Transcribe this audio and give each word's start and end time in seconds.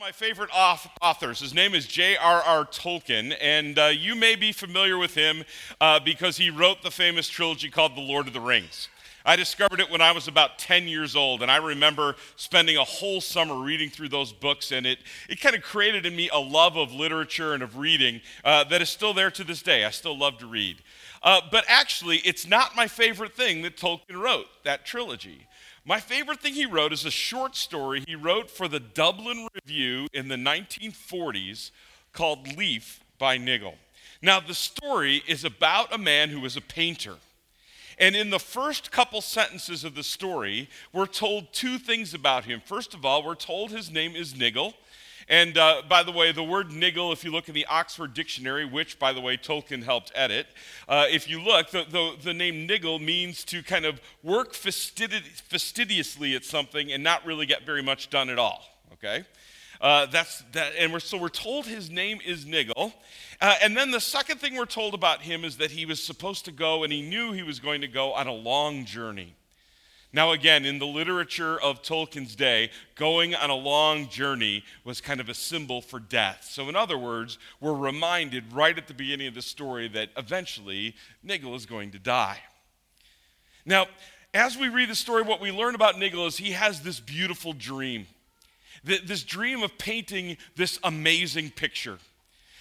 my 0.00 0.12
favorite 0.12 0.48
authors. 0.54 1.40
His 1.40 1.52
name 1.52 1.74
is 1.74 1.86
J.R.R. 1.86 2.64
Tolkien, 2.64 3.36
and 3.38 3.78
uh, 3.78 3.88
you 3.88 4.14
may 4.14 4.34
be 4.34 4.50
familiar 4.50 4.96
with 4.96 5.14
him 5.14 5.44
uh, 5.78 6.00
because 6.00 6.38
he 6.38 6.48
wrote 6.48 6.80
the 6.82 6.90
famous 6.90 7.28
trilogy 7.28 7.68
called 7.68 7.94
The 7.94 8.00
Lord 8.00 8.26
of 8.26 8.32
the 8.32 8.40
Rings. 8.40 8.88
I 9.26 9.36
discovered 9.36 9.78
it 9.78 9.90
when 9.90 10.00
I 10.00 10.12
was 10.12 10.26
about 10.26 10.58
10 10.58 10.88
years 10.88 11.14
old, 11.14 11.42
and 11.42 11.50
I 11.50 11.58
remember 11.58 12.16
spending 12.36 12.78
a 12.78 12.84
whole 12.84 13.20
summer 13.20 13.54
reading 13.56 13.90
through 13.90 14.08
those 14.08 14.32
books, 14.32 14.72
and 14.72 14.86
it, 14.86 15.00
it 15.28 15.38
kind 15.38 15.54
of 15.54 15.60
created 15.60 16.06
in 16.06 16.16
me 16.16 16.30
a 16.32 16.38
love 16.38 16.78
of 16.78 16.94
literature 16.94 17.52
and 17.52 17.62
of 17.62 17.76
reading 17.76 18.22
uh, 18.42 18.64
that 18.64 18.80
is 18.80 18.88
still 18.88 19.12
there 19.12 19.30
to 19.30 19.44
this 19.44 19.60
day. 19.60 19.84
I 19.84 19.90
still 19.90 20.16
love 20.16 20.38
to 20.38 20.46
read. 20.46 20.78
Uh, 21.22 21.42
but 21.52 21.66
actually, 21.68 22.16
it's 22.18 22.46
not 22.46 22.74
my 22.74 22.86
favorite 22.86 23.34
thing 23.34 23.60
that 23.62 23.76
Tolkien 23.76 24.18
wrote, 24.18 24.46
that 24.64 24.86
trilogy. 24.86 25.46
My 25.90 25.98
favorite 25.98 26.38
thing 26.38 26.54
he 26.54 26.66
wrote 26.66 26.92
is 26.92 27.04
a 27.04 27.10
short 27.10 27.56
story 27.56 28.04
he 28.06 28.14
wrote 28.14 28.48
for 28.48 28.68
the 28.68 28.78
Dublin 28.78 29.48
Review 29.56 30.06
in 30.12 30.28
the 30.28 30.36
1940s 30.36 31.72
called 32.12 32.56
Leaf 32.56 33.00
by 33.18 33.36
Niggle. 33.38 33.74
Now, 34.22 34.38
the 34.38 34.54
story 34.54 35.24
is 35.26 35.44
about 35.44 35.92
a 35.92 35.98
man 35.98 36.28
who 36.28 36.38
was 36.38 36.56
a 36.56 36.60
painter. 36.60 37.16
And 37.98 38.14
in 38.14 38.30
the 38.30 38.38
first 38.38 38.92
couple 38.92 39.20
sentences 39.20 39.82
of 39.82 39.96
the 39.96 40.04
story, 40.04 40.68
we're 40.92 41.06
told 41.06 41.52
two 41.52 41.76
things 41.76 42.14
about 42.14 42.44
him. 42.44 42.62
First 42.64 42.94
of 42.94 43.04
all, 43.04 43.24
we're 43.24 43.34
told 43.34 43.72
his 43.72 43.90
name 43.90 44.14
is 44.14 44.32
Niggle. 44.32 44.74
And 45.30 45.56
uh, 45.56 45.82
by 45.88 46.02
the 46.02 46.10
way, 46.10 46.32
the 46.32 46.42
word 46.42 46.72
niggle, 46.72 47.12
if 47.12 47.22
you 47.22 47.30
look 47.30 47.48
in 47.48 47.54
the 47.54 47.64
Oxford 47.66 48.14
Dictionary, 48.14 48.64
which, 48.64 48.98
by 48.98 49.12
the 49.12 49.20
way, 49.20 49.36
Tolkien 49.36 49.84
helped 49.84 50.10
edit, 50.16 50.48
uh, 50.88 51.06
if 51.08 51.30
you 51.30 51.40
look, 51.40 51.70
the, 51.70 51.84
the, 51.88 52.16
the, 52.20 52.34
name 52.34 52.66
niggle 52.66 52.98
means 52.98 53.44
to 53.44 53.62
kind 53.62 53.86
of 53.86 54.00
work 54.24 54.54
fastidi- 54.54 55.22
fastidiously 55.22 56.34
at 56.34 56.44
something 56.44 56.90
and 56.90 57.04
not 57.04 57.24
really 57.24 57.46
get 57.46 57.64
very 57.64 57.82
much 57.82 58.10
done 58.10 58.28
at 58.28 58.40
all. 58.40 58.64
Okay? 58.94 59.24
Uh, 59.80 60.06
that's 60.06 60.42
that, 60.50 60.72
and 60.76 60.92
we're, 60.92 60.98
so 60.98 61.16
we're 61.16 61.28
told 61.28 61.64
his 61.64 61.90
name 61.90 62.18
is 62.26 62.44
Niggle. 62.44 62.92
Uh, 63.40 63.54
and 63.62 63.76
then 63.76 63.92
the 63.92 64.00
second 64.00 64.38
thing 64.38 64.56
we're 64.56 64.66
told 64.66 64.94
about 64.94 65.22
him 65.22 65.44
is 65.44 65.58
that 65.58 65.70
he 65.70 65.86
was 65.86 66.02
supposed 66.02 66.44
to 66.46 66.52
go, 66.52 66.82
and 66.82 66.92
he 66.92 67.02
knew 67.02 67.30
he 67.30 67.44
was 67.44 67.60
going 67.60 67.82
to 67.82 67.88
go 67.88 68.12
on 68.14 68.26
a 68.26 68.34
long 68.34 68.84
journey. 68.84 69.36
Now, 70.12 70.32
again, 70.32 70.64
in 70.64 70.80
the 70.80 70.86
literature 70.86 71.60
of 71.60 71.82
Tolkien's 71.82 72.34
day, 72.34 72.70
going 72.96 73.34
on 73.34 73.48
a 73.48 73.54
long 73.54 74.08
journey 74.08 74.64
was 74.82 75.00
kind 75.00 75.20
of 75.20 75.28
a 75.28 75.34
symbol 75.34 75.80
for 75.80 76.00
death. 76.00 76.48
So, 76.50 76.68
in 76.68 76.74
other 76.74 76.98
words, 76.98 77.38
we're 77.60 77.74
reminded 77.74 78.52
right 78.52 78.76
at 78.76 78.88
the 78.88 78.94
beginning 78.94 79.28
of 79.28 79.34
the 79.34 79.42
story 79.42 79.86
that 79.88 80.08
eventually 80.16 80.96
Niggle 81.22 81.54
is 81.54 81.64
going 81.64 81.92
to 81.92 82.00
die. 82.00 82.38
Now, 83.64 83.86
as 84.34 84.56
we 84.58 84.68
read 84.68 84.90
the 84.90 84.96
story, 84.96 85.22
what 85.22 85.40
we 85.40 85.52
learn 85.52 85.76
about 85.76 85.96
Niggle 85.96 86.26
is 86.26 86.36
he 86.36 86.52
has 86.52 86.82
this 86.82 86.98
beautiful 86.98 87.52
dream. 87.52 88.06
This 88.82 89.22
dream 89.22 89.62
of 89.62 89.76
painting 89.78 90.38
this 90.56 90.78
amazing 90.82 91.50
picture. 91.50 91.98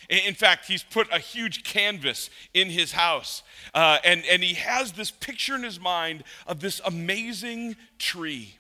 In 0.09 0.33
fact, 0.33 0.65
he's 0.65 0.81
put 0.81 1.07
a 1.13 1.19
huge 1.19 1.63
canvas 1.63 2.31
in 2.55 2.69
his 2.69 2.93
house, 2.93 3.43
uh, 3.75 3.99
and, 4.03 4.23
and 4.25 4.43
he 4.43 4.55
has 4.55 4.93
this 4.93 5.11
picture 5.11 5.55
in 5.55 5.61
his 5.61 5.79
mind 5.79 6.23
of 6.47 6.59
this 6.59 6.81
amazing 6.85 7.75
tree. 7.97 8.55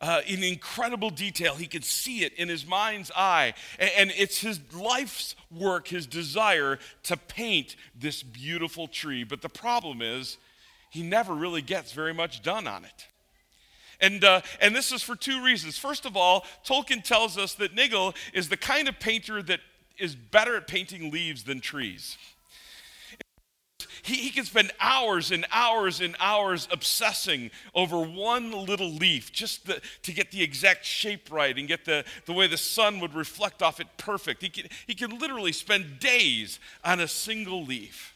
Uh, 0.00 0.20
in 0.28 0.44
incredible 0.44 1.10
detail. 1.10 1.56
He 1.56 1.66
can 1.66 1.82
see 1.82 2.22
it 2.22 2.32
in 2.34 2.48
his 2.48 2.64
mind's 2.64 3.10
eye. 3.16 3.54
And, 3.80 3.90
and 3.98 4.12
it's 4.16 4.40
his 4.40 4.60
life's 4.72 5.34
work, 5.50 5.88
his 5.88 6.06
desire 6.06 6.78
to 7.02 7.16
paint 7.16 7.74
this 7.98 8.22
beautiful 8.22 8.86
tree. 8.86 9.24
But 9.24 9.42
the 9.42 9.48
problem 9.48 10.00
is, 10.00 10.38
he 10.90 11.02
never 11.02 11.34
really 11.34 11.62
gets 11.62 11.90
very 11.90 12.14
much 12.14 12.42
done 12.42 12.68
on 12.68 12.84
it. 12.84 13.08
And, 14.00 14.22
uh, 14.22 14.42
and 14.60 14.74
this 14.74 14.92
is 14.92 15.02
for 15.02 15.16
two 15.16 15.42
reasons. 15.42 15.76
First 15.76 16.06
of 16.06 16.16
all, 16.16 16.46
Tolkien 16.64 17.02
tells 17.02 17.36
us 17.36 17.54
that 17.54 17.74
Niggle 17.74 18.14
is 18.32 18.48
the 18.48 18.56
kind 18.56 18.88
of 18.88 19.00
painter 19.00 19.42
that 19.42 19.58
is 19.98 20.14
better 20.14 20.56
at 20.56 20.66
painting 20.66 21.10
leaves 21.10 21.44
than 21.44 21.60
trees. 21.60 22.16
He, 24.02 24.14
he 24.14 24.30
can 24.30 24.44
spend 24.44 24.72
hours 24.80 25.30
and 25.30 25.46
hours 25.52 26.00
and 26.00 26.16
hours 26.20 26.68
obsessing 26.70 27.50
over 27.74 28.00
one 28.00 28.52
little 28.52 28.90
leaf 28.90 29.32
just 29.32 29.66
the, 29.66 29.80
to 30.02 30.12
get 30.12 30.30
the 30.30 30.42
exact 30.42 30.84
shape 30.84 31.30
right 31.30 31.56
and 31.56 31.68
get 31.68 31.84
the, 31.84 32.04
the 32.26 32.32
way 32.32 32.46
the 32.46 32.56
sun 32.56 33.00
would 33.00 33.14
reflect 33.14 33.62
off 33.62 33.80
it 33.80 33.86
perfect. 33.96 34.42
He 34.42 34.48
can, 34.48 34.66
he 34.86 34.94
can 34.94 35.18
literally 35.18 35.52
spend 35.52 35.98
days 36.00 36.58
on 36.84 37.00
a 37.00 37.08
single 37.08 37.64
leaf. 37.64 38.14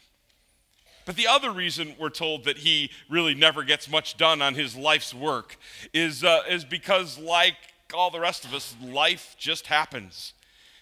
But 1.05 1.15
the 1.15 1.27
other 1.27 1.51
reason 1.51 1.95
we're 1.99 2.09
told 2.09 2.45
that 2.45 2.59
he 2.59 2.89
really 3.09 3.35
never 3.35 3.63
gets 3.63 3.89
much 3.89 4.15
done 4.15 4.41
on 4.41 4.55
his 4.55 4.75
life's 4.75 5.13
work 5.13 5.57
is, 5.93 6.23
uh, 6.23 6.43
is 6.49 6.63
because, 6.63 7.19
like 7.19 7.55
all 7.93 8.09
the 8.09 8.21
rest 8.21 8.45
of 8.45 8.53
us, 8.53 8.73
life 8.81 9.35
just 9.37 9.67
happens. 9.67 10.33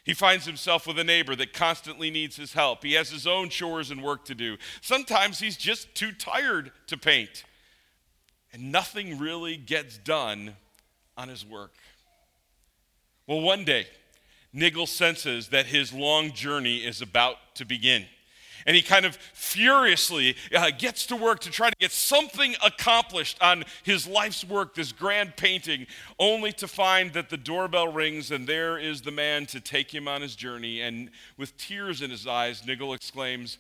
He 0.03 0.13
finds 0.13 0.45
himself 0.45 0.87
with 0.87 0.97
a 0.97 1.03
neighbor 1.03 1.35
that 1.35 1.53
constantly 1.53 2.09
needs 2.09 2.35
his 2.35 2.53
help. 2.53 2.83
He 2.83 2.93
has 2.93 3.09
his 3.09 3.27
own 3.27 3.49
chores 3.49 3.91
and 3.91 4.01
work 4.01 4.25
to 4.25 4.35
do. 4.35 4.57
Sometimes 4.81 5.39
he's 5.39 5.57
just 5.57 5.93
too 5.93 6.11
tired 6.11 6.71
to 6.87 6.97
paint. 6.97 7.43
And 8.51 8.71
nothing 8.71 9.19
really 9.19 9.57
gets 9.57 9.97
done 9.97 10.55
on 11.17 11.29
his 11.29 11.45
work. 11.45 11.73
Well, 13.27 13.41
one 13.41 13.63
day, 13.63 13.87
Niggle 14.53 14.87
senses 14.87 15.49
that 15.49 15.67
his 15.67 15.93
long 15.93 16.33
journey 16.33 16.77
is 16.77 17.01
about 17.01 17.37
to 17.55 17.65
begin 17.65 18.05
and 18.65 18.75
he 18.75 18.81
kind 18.81 19.05
of 19.05 19.15
furiously 19.33 20.35
uh, 20.55 20.71
gets 20.77 21.05
to 21.07 21.15
work 21.15 21.39
to 21.41 21.49
try 21.49 21.69
to 21.69 21.75
get 21.79 21.91
something 21.91 22.55
accomplished 22.65 23.37
on 23.41 23.63
his 23.83 24.07
life's 24.07 24.43
work, 24.43 24.75
this 24.75 24.91
grand 24.91 25.35
painting, 25.37 25.87
only 26.19 26.51
to 26.53 26.67
find 26.67 27.13
that 27.13 27.29
the 27.29 27.37
doorbell 27.37 27.91
rings 27.91 28.31
and 28.31 28.47
there 28.47 28.77
is 28.77 29.01
the 29.01 29.11
man 29.11 29.45
to 29.47 29.59
take 29.59 29.93
him 29.93 30.07
on 30.07 30.21
his 30.21 30.35
journey. 30.35 30.81
And 30.81 31.09
with 31.37 31.57
tears 31.57 32.01
in 32.01 32.09
his 32.09 32.27
eyes, 32.27 32.65
Niggle 32.65 32.93
exclaims, 32.93 33.57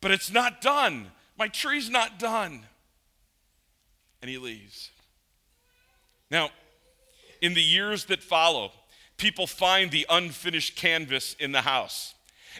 But 0.00 0.10
it's 0.10 0.30
not 0.30 0.60
done. 0.60 1.12
My 1.38 1.48
tree's 1.48 1.90
not 1.90 2.18
done. 2.18 2.66
And 4.20 4.30
he 4.30 4.38
leaves. 4.38 4.90
Now, 6.30 6.50
in 7.40 7.54
the 7.54 7.62
years 7.62 8.06
that 8.06 8.22
follow, 8.22 8.72
people 9.16 9.46
find 9.46 9.90
the 9.90 10.06
unfinished 10.08 10.76
canvas 10.76 11.36
in 11.38 11.52
the 11.52 11.60
house. 11.62 12.14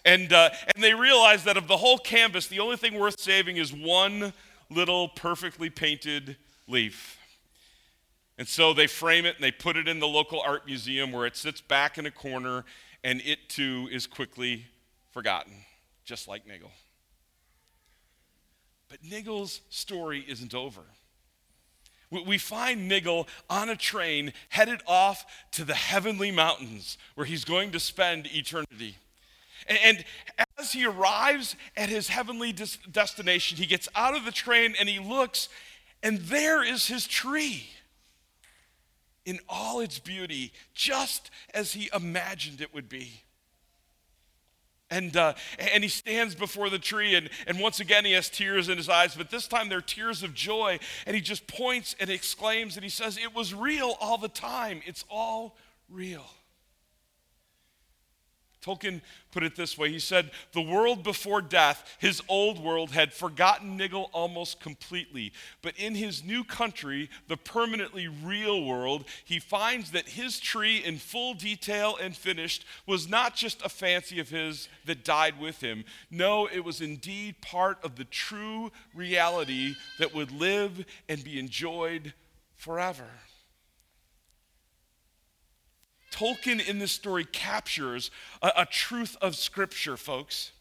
And, 0.04 0.32
uh, 0.32 0.50
and 0.74 0.82
they 0.82 0.94
realize 0.94 1.44
that 1.44 1.56
of 1.56 1.68
the 1.68 1.76
whole 1.76 1.98
canvas, 1.98 2.46
the 2.46 2.60
only 2.60 2.76
thing 2.76 2.98
worth 2.98 3.20
saving 3.20 3.56
is 3.56 3.72
one 3.72 4.32
little 4.70 5.08
perfectly 5.08 5.70
painted 5.70 6.36
leaf. 6.66 7.18
And 8.36 8.48
so 8.48 8.72
they 8.74 8.86
frame 8.86 9.26
it 9.26 9.36
and 9.36 9.44
they 9.44 9.52
put 9.52 9.76
it 9.76 9.86
in 9.86 10.00
the 10.00 10.08
local 10.08 10.40
art 10.40 10.66
museum 10.66 11.12
where 11.12 11.26
it 11.26 11.36
sits 11.36 11.60
back 11.60 11.98
in 11.98 12.06
a 12.06 12.10
corner 12.10 12.64
and 13.04 13.20
it 13.24 13.48
too 13.48 13.88
is 13.92 14.06
quickly 14.06 14.66
forgotten, 15.12 15.52
just 16.04 16.26
like 16.26 16.46
Niggle. 16.46 16.72
But 18.88 19.02
Niggle's 19.04 19.60
story 19.70 20.24
isn't 20.26 20.54
over. 20.54 20.82
We 22.10 22.38
find 22.38 22.88
Niggle 22.88 23.26
on 23.50 23.68
a 23.68 23.76
train 23.76 24.32
headed 24.50 24.80
off 24.86 25.24
to 25.52 25.64
the 25.64 25.74
heavenly 25.74 26.30
mountains 26.30 26.96
where 27.14 27.26
he's 27.26 27.44
going 27.44 27.72
to 27.72 27.80
spend 27.80 28.28
eternity. 28.32 28.96
And 29.66 30.04
as 30.58 30.72
he 30.72 30.84
arrives 30.84 31.56
at 31.76 31.88
his 31.88 32.08
heavenly 32.08 32.52
destination, 32.52 33.56
he 33.56 33.66
gets 33.66 33.88
out 33.94 34.16
of 34.16 34.24
the 34.24 34.32
train 34.32 34.74
and 34.78 34.88
he 34.88 34.98
looks, 34.98 35.48
and 36.02 36.18
there 36.18 36.62
is 36.62 36.86
his 36.86 37.06
tree 37.06 37.68
in 39.24 39.40
all 39.48 39.80
its 39.80 39.98
beauty, 39.98 40.52
just 40.74 41.30
as 41.52 41.72
he 41.72 41.88
imagined 41.94 42.60
it 42.60 42.74
would 42.74 42.88
be. 42.88 43.22
And, 44.90 45.16
uh, 45.16 45.32
and 45.58 45.82
he 45.82 45.88
stands 45.88 46.34
before 46.34 46.68
the 46.68 46.78
tree, 46.78 47.14
and, 47.14 47.30
and 47.46 47.58
once 47.58 47.80
again 47.80 48.04
he 48.04 48.12
has 48.12 48.28
tears 48.28 48.68
in 48.68 48.76
his 48.76 48.88
eyes, 48.88 49.14
but 49.16 49.30
this 49.30 49.48
time 49.48 49.68
they're 49.68 49.80
tears 49.80 50.22
of 50.22 50.34
joy. 50.34 50.78
And 51.06 51.16
he 51.16 51.22
just 51.22 51.46
points 51.46 51.96
and 51.98 52.10
exclaims, 52.10 52.76
and 52.76 52.84
he 52.84 52.90
says, 52.90 53.16
It 53.16 53.34
was 53.34 53.54
real 53.54 53.96
all 54.00 54.18
the 54.18 54.28
time. 54.28 54.82
It's 54.84 55.04
all 55.10 55.56
real. 55.88 56.26
Tolkien 58.64 59.02
put 59.30 59.42
it 59.42 59.56
this 59.56 59.76
way 59.76 59.90
He 59.90 59.98
said, 59.98 60.30
The 60.52 60.62
world 60.62 61.02
before 61.02 61.42
death, 61.42 61.96
his 61.98 62.22
old 62.28 62.62
world, 62.62 62.90
had 62.92 63.12
forgotten 63.12 63.76
Niggle 63.76 64.10
almost 64.12 64.60
completely. 64.60 65.32
But 65.62 65.76
in 65.76 65.94
his 65.94 66.24
new 66.24 66.44
country, 66.44 67.10
the 67.28 67.36
permanently 67.36 68.08
real 68.08 68.64
world, 68.64 69.04
he 69.24 69.38
finds 69.38 69.90
that 69.90 70.08
his 70.08 70.40
tree, 70.40 70.78
in 70.78 70.98
full 70.98 71.34
detail 71.34 71.96
and 72.00 72.16
finished, 72.16 72.64
was 72.86 73.08
not 73.08 73.34
just 73.34 73.64
a 73.64 73.68
fancy 73.68 74.18
of 74.20 74.30
his 74.30 74.68
that 74.86 75.04
died 75.04 75.38
with 75.38 75.60
him. 75.60 75.84
No, 76.10 76.46
it 76.46 76.64
was 76.64 76.80
indeed 76.80 77.40
part 77.42 77.78
of 77.84 77.96
the 77.96 78.04
true 78.04 78.70
reality 78.94 79.74
that 79.98 80.14
would 80.14 80.30
live 80.30 80.84
and 81.08 81.22
be 81.22 81.38
enjoyed 81.38 82.14
forever. 82.56 83.08
Tolkien 86.14 86.66
in 86.66 86.78
this 86.78 86.92
story 86.92 87.24
captures 87.24 88.10
a, 88.40 88.52
a 88.58 88.66
truth 88.66 89.16
of 89.20 89.34
Scripture, 89.34 89.96
folks. 89.96 90.52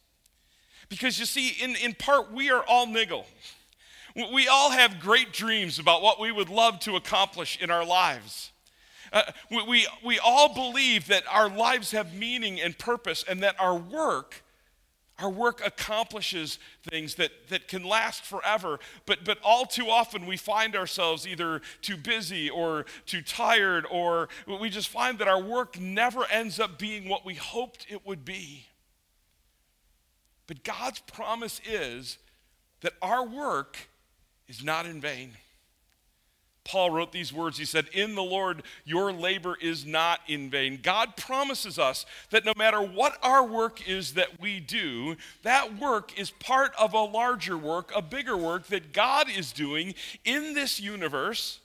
Because 0.90 1.20
you 1.20 1.26
see, 1.26 1.50
in, 1.50 1.76
in 1.76 1.94
part, 1.94 2.32
we 2.32 2.50
are 2.50 2.64
all 2.64 2.88
niggle. 2.88 3.28
We 4.16 4.48
all 4.48 4.72
have 4.72 5.00
great 5.00 5.32
dreams 5.32 5.80
about 5.80 6.02
what 6.02 6.20
we 6.20 6.32
would 6.32 6.50
love 6.50 6.80
to 6.82 6.96
accomplish 6.96 7.60
in 7.62 7.72
our 7.72 7.86
lives. 7.86 8.52
Uh, 9.12 9.24
we, 9.50 9.64
we, 9.64 9.88
we 10.04 10.20
all 10.20 10.54
believe 10.54 11.08
that 11.08 11.24
our 11.30 11.50
lives 11.50 11.92
have 11.92 12.14
meaning 12.14 12.60
and 12.60 12.78
purpose 12.78 13.24
and 13.28 13.42
that 13.44 13.56
our 13.60 13.76
work 13.76 14.43
our 15.20 15.30
work 15.30 15.62
accomplishes 15.66 16.58
things 16.90 17.16
that, 17.16 17.32
that 17.50 17.68
can 17.68 17.84
last 17.84 18.24
forever, 18.24 18.80
but, 19.06 19.24
but 19.24 19.38
all 19.44 19.66
too 19.66 19.90
often 19.90 20.26
we 20.26 20.38
find 20.38 20.76
ourselves 20.76 21.28
either 21.28 21.62
too 21.82 21.98
busy 21.98 22.50
or 22.50 22.86
too 23.06 23.22
tired, 23.22 23.86
or 23.92 24.28
we 24.60 24.70
just 24.70 24.90
find 24.90 25.20
that 25.20 25.28
our 25.28 25.42
work 25.42 25.80
never 25.80 26.26
ends 26.32 26.60
up 26.60 26.80
being 26.80 27.08
what 27.08 27.26
we 27.26 27.36
hoped 27.36 27.86
it 27.90 28.06
would 28.06 28.26
be. 28.26 28.66
But 30.48 30.64
God's 30.64 31.00
promise 31.00 31.62
is 31.66 32.18
that 32.82 32.94
our 33.02 33.26
work 33.26 33.78
is 34.48 34.64
not 34.64 34.86
in 34.86 35.00
vain. 35.00 35.34
Paul 36.66 36.92
wrote 36.92 37.12
these 37.12 37.34
words. 37.34 37.58
He 37.58 37.66
said, 37.66 37.88
In 37.94 38.16
the 38.16 38.24
Lord, 38.24 38.64
your 38.86 39.12
labor 39.12 39.58
is 39.62 39.86
not 39.86 40.22
in 40.28 40.50
vain. 40.50 40.80
God 40.82 41.18
promises 41.18 41.78
us 41.78 42.06
that 42.30 42.46
no 42.46 42.54
matter 42.56 42.82
what 42.82 43.18
our 43.22 43.46
work 43.46 43.88
is 43.88 44.14
that 44.14 44.40
we 44.40 44.60
do, 44.60 45.18
that 45.44 45.78
work 45.78 46.18
is 46.18 46.32
part 46.32 46.74
of 46.80 46.94
a 46.94 47.04
larger 47.04 47.58
work, 47.58 47.92
a 47.96 48.02
bigger 48.02 48.38
work 48.38 48.68
that 48.68 48.94
God 48.94 49.28
is 49.30 49.52
doing 49.52 49.94
in 50.24 50.54
this 50.54 50.80
universe, 50.80 51.60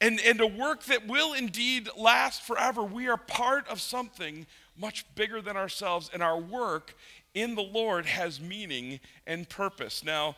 and, 0.00 0.20
and 0.20 0.40
a 0.40 0.46
work 0.46 0.82
that 0.84 1.06
will 1.06 1.32
indeed 1.32 1.88
last 1.96 2.42
forever. 2.42 2.82
We 2.82 3.08
are 3.08 3.16
part 3.16 3.68
of 3.68 3.80
something 3.80 4.46
much 4.76 5.06
bigger 5.14 5.40
than 5.40 5.56
ourselves, 5.56 6.10
and 6.12 6.22
our 6.22 6.38
work 6.38 6.96
in 7.34 7.54
the 7.54 7.62
Lord 7.62 8.06
has 8.06 8.40
meaning 8.40 8.98
and 9.26 9.48
purpose. 9.48 10.04
Now, 10.04 10.34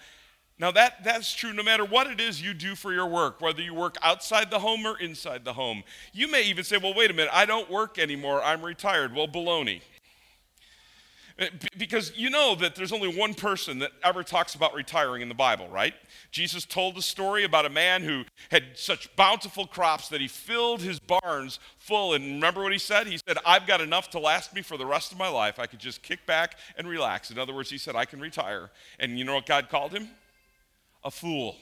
now, 0.58 0.70
that, 0.70 1.05
that's 1.05 1.35
true 1.35 1.53
no 1.53 1.62
matter 1.62 1.85
what 1.85 2.06
it 2.06 2.19
is 2.19 2.41
you 2.41 2.55
do 2.55 2.75
for 2.75 2.93
your 2.93 3.06
work, 3.06 3.43
whether 3.43 3.61
you 3.61 3.75
work 3.75 3.97
outside 4.03 4.50
the 4.50 4.58
home 4.58 4.87
or 4.87 4.99
inside 4.99 5.44
the 5.44 5.53
home. 5.53 5.85
You 6.14 6.29
may 6.29 6.44
even 6.44 6.64
say, 6.64 6.79
well, 6.79 6.94
wait 6.94 7.11
a 7.11 7.14
minute, 7.14 7.31
I 7.32 7.44
don't 7.44 7.70
work 7.70 7.99
anymore, 7.99 8.43
I'm 8.43 8.62
retired. 8.62 9.14
Well, 9.14 9.29
baloney. 9.29 9.82
Uh, 11.38 11.44
because 11.76 12.17
you 12.17 12.31
know 12.31 12.55
that 12.55 12.75
there's 12.75 12.93
only 12.93 13.14
one 13.14 13.35
person 13.35 13.79
that 13.81 13.93
ever 14.03 14.23
talks 14.23 14.55
about 14.55 14.73
retiring 14.73 15.20
in 15.20 15.29
the 15.29 15.35
Bible, 15.35 15.69
right? 15.69 15.93
Jesus 16.31 16.64
told 16.64 16.97
a 16.97 17.02
story 17.02 17.44
about 17.44 17.67
a 17.67 17.69
man 17.70 18.02
who 18.02 18.25
had 18.50 18.64
such 18.75 19.14
bountiful 19.17 19.67
crops 19.67 20.09
that 20.09 20.23
he 20.23 20.29
filled 20.29 20.81
his 20.81 20.99
barns 20.99 21.59
full. 21.76 22.14
And 22.14 22.25
remember 22.25 22.62
what 22.62 22.73
he 22.73 22.79
said? 22.79 23.06
He 23.06 23.19
said, 23.19 23.37
I've 23.44 23.67
got 23.67 23.82
enough 23.82 24.09
to 24.11 24.19
last 24.19 24.55
me 24.55 24.62
for 24.62 24.79
the 24.79 24.87
rest 24.87 25.12
of 25.12 25.19
my 25.19 25.29
life. 25.29 25.59
I 25.59 25.67
could 25.67 25.81
just 25.81 26.02
kick 26.02 26.25
back 26.25 26.56
and 26.79 26.88
relax. 26.88 27.31
In 27.31 27.38
other 27.38 27.52
words, 27.52 27.69
he 27.69 27.76
said, 27.76 27.94
I 27.94 28.06
can 28.06 28.19
retire. 28.19 28.70
And 28.99 29.19
you 29.19 29.26
know 29.26 29.35
what 29.35 29.44
God 29.44 29.69
called 29.69 29.93
him? 29.93 30.09
A 31.06 31.11
fool. 31.11 31.56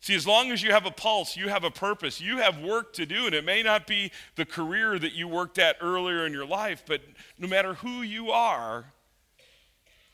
See, 0.00 0.14
as 0.14 0.26
long 0.26 0.50
as 0.50 0.62
you 0.62 0.70
have 0.70 0.86
a 0.86 0.90
pulse, 0.90 1.36
you 1.36 1.48
have 1.48 1.64
a 1.64 1.70
purpose, 1.70 2.20
you 2.20 2.38
have 2.38 2.58
work 2.60 2.94
to 2.94 3.04
do, 3.04 3.26
and 3.26 3.34
it 3.34 3.44
may 3.44 3.62
not 3.62 3.86
be 3.86 4.12
the 4.36 4.46
career 4.46 4.98
that 4.98 5.12
you 5.12 5.28
worked 5.28 5.58
at 5.58 5.76
earlier 5.82 6.24
in 6.24 6.32
your 6.32 6.46
life, 6.46 6.84
but 6.86 7.02
no 7.38 7.46
matter 7.48 7.74
who 7.74 8.00
you 8.00 8.30
are, 8.30 8.86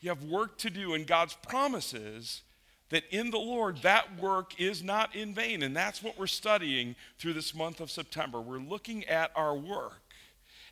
you 0.01 0.09
have 0.09 0.23
work 0.23 0.57
to 0.57 0.69
do, 0.69 0.93
and 0.93 1.07
God's 1.07 1.35
promises 1.35 2.41
that 2.89 3.03
in 3.11 3.31
the 3.31 3.37
Lord, 3.37 3.77
that 3.83 4.19
work 4.19 4.59
is 4.59 4.83
not 4.83 5.15
in 5.15 5.33
vain. 5.33 5.61
And 5.61 5.75
that's 5.75 6.01
what 6.01 6.17
we're 6.17 6.27
studying 6.27 6.95
through 7.19 7.33
this 7.33 7.53
month 7.53 7.79
of 7.81 7.91
September. 7.91 8.39
We're 8.39 8.59
looking 8.59 9.03
at 9.05 9.31
our 9.35 9.55
work 9.55 10.01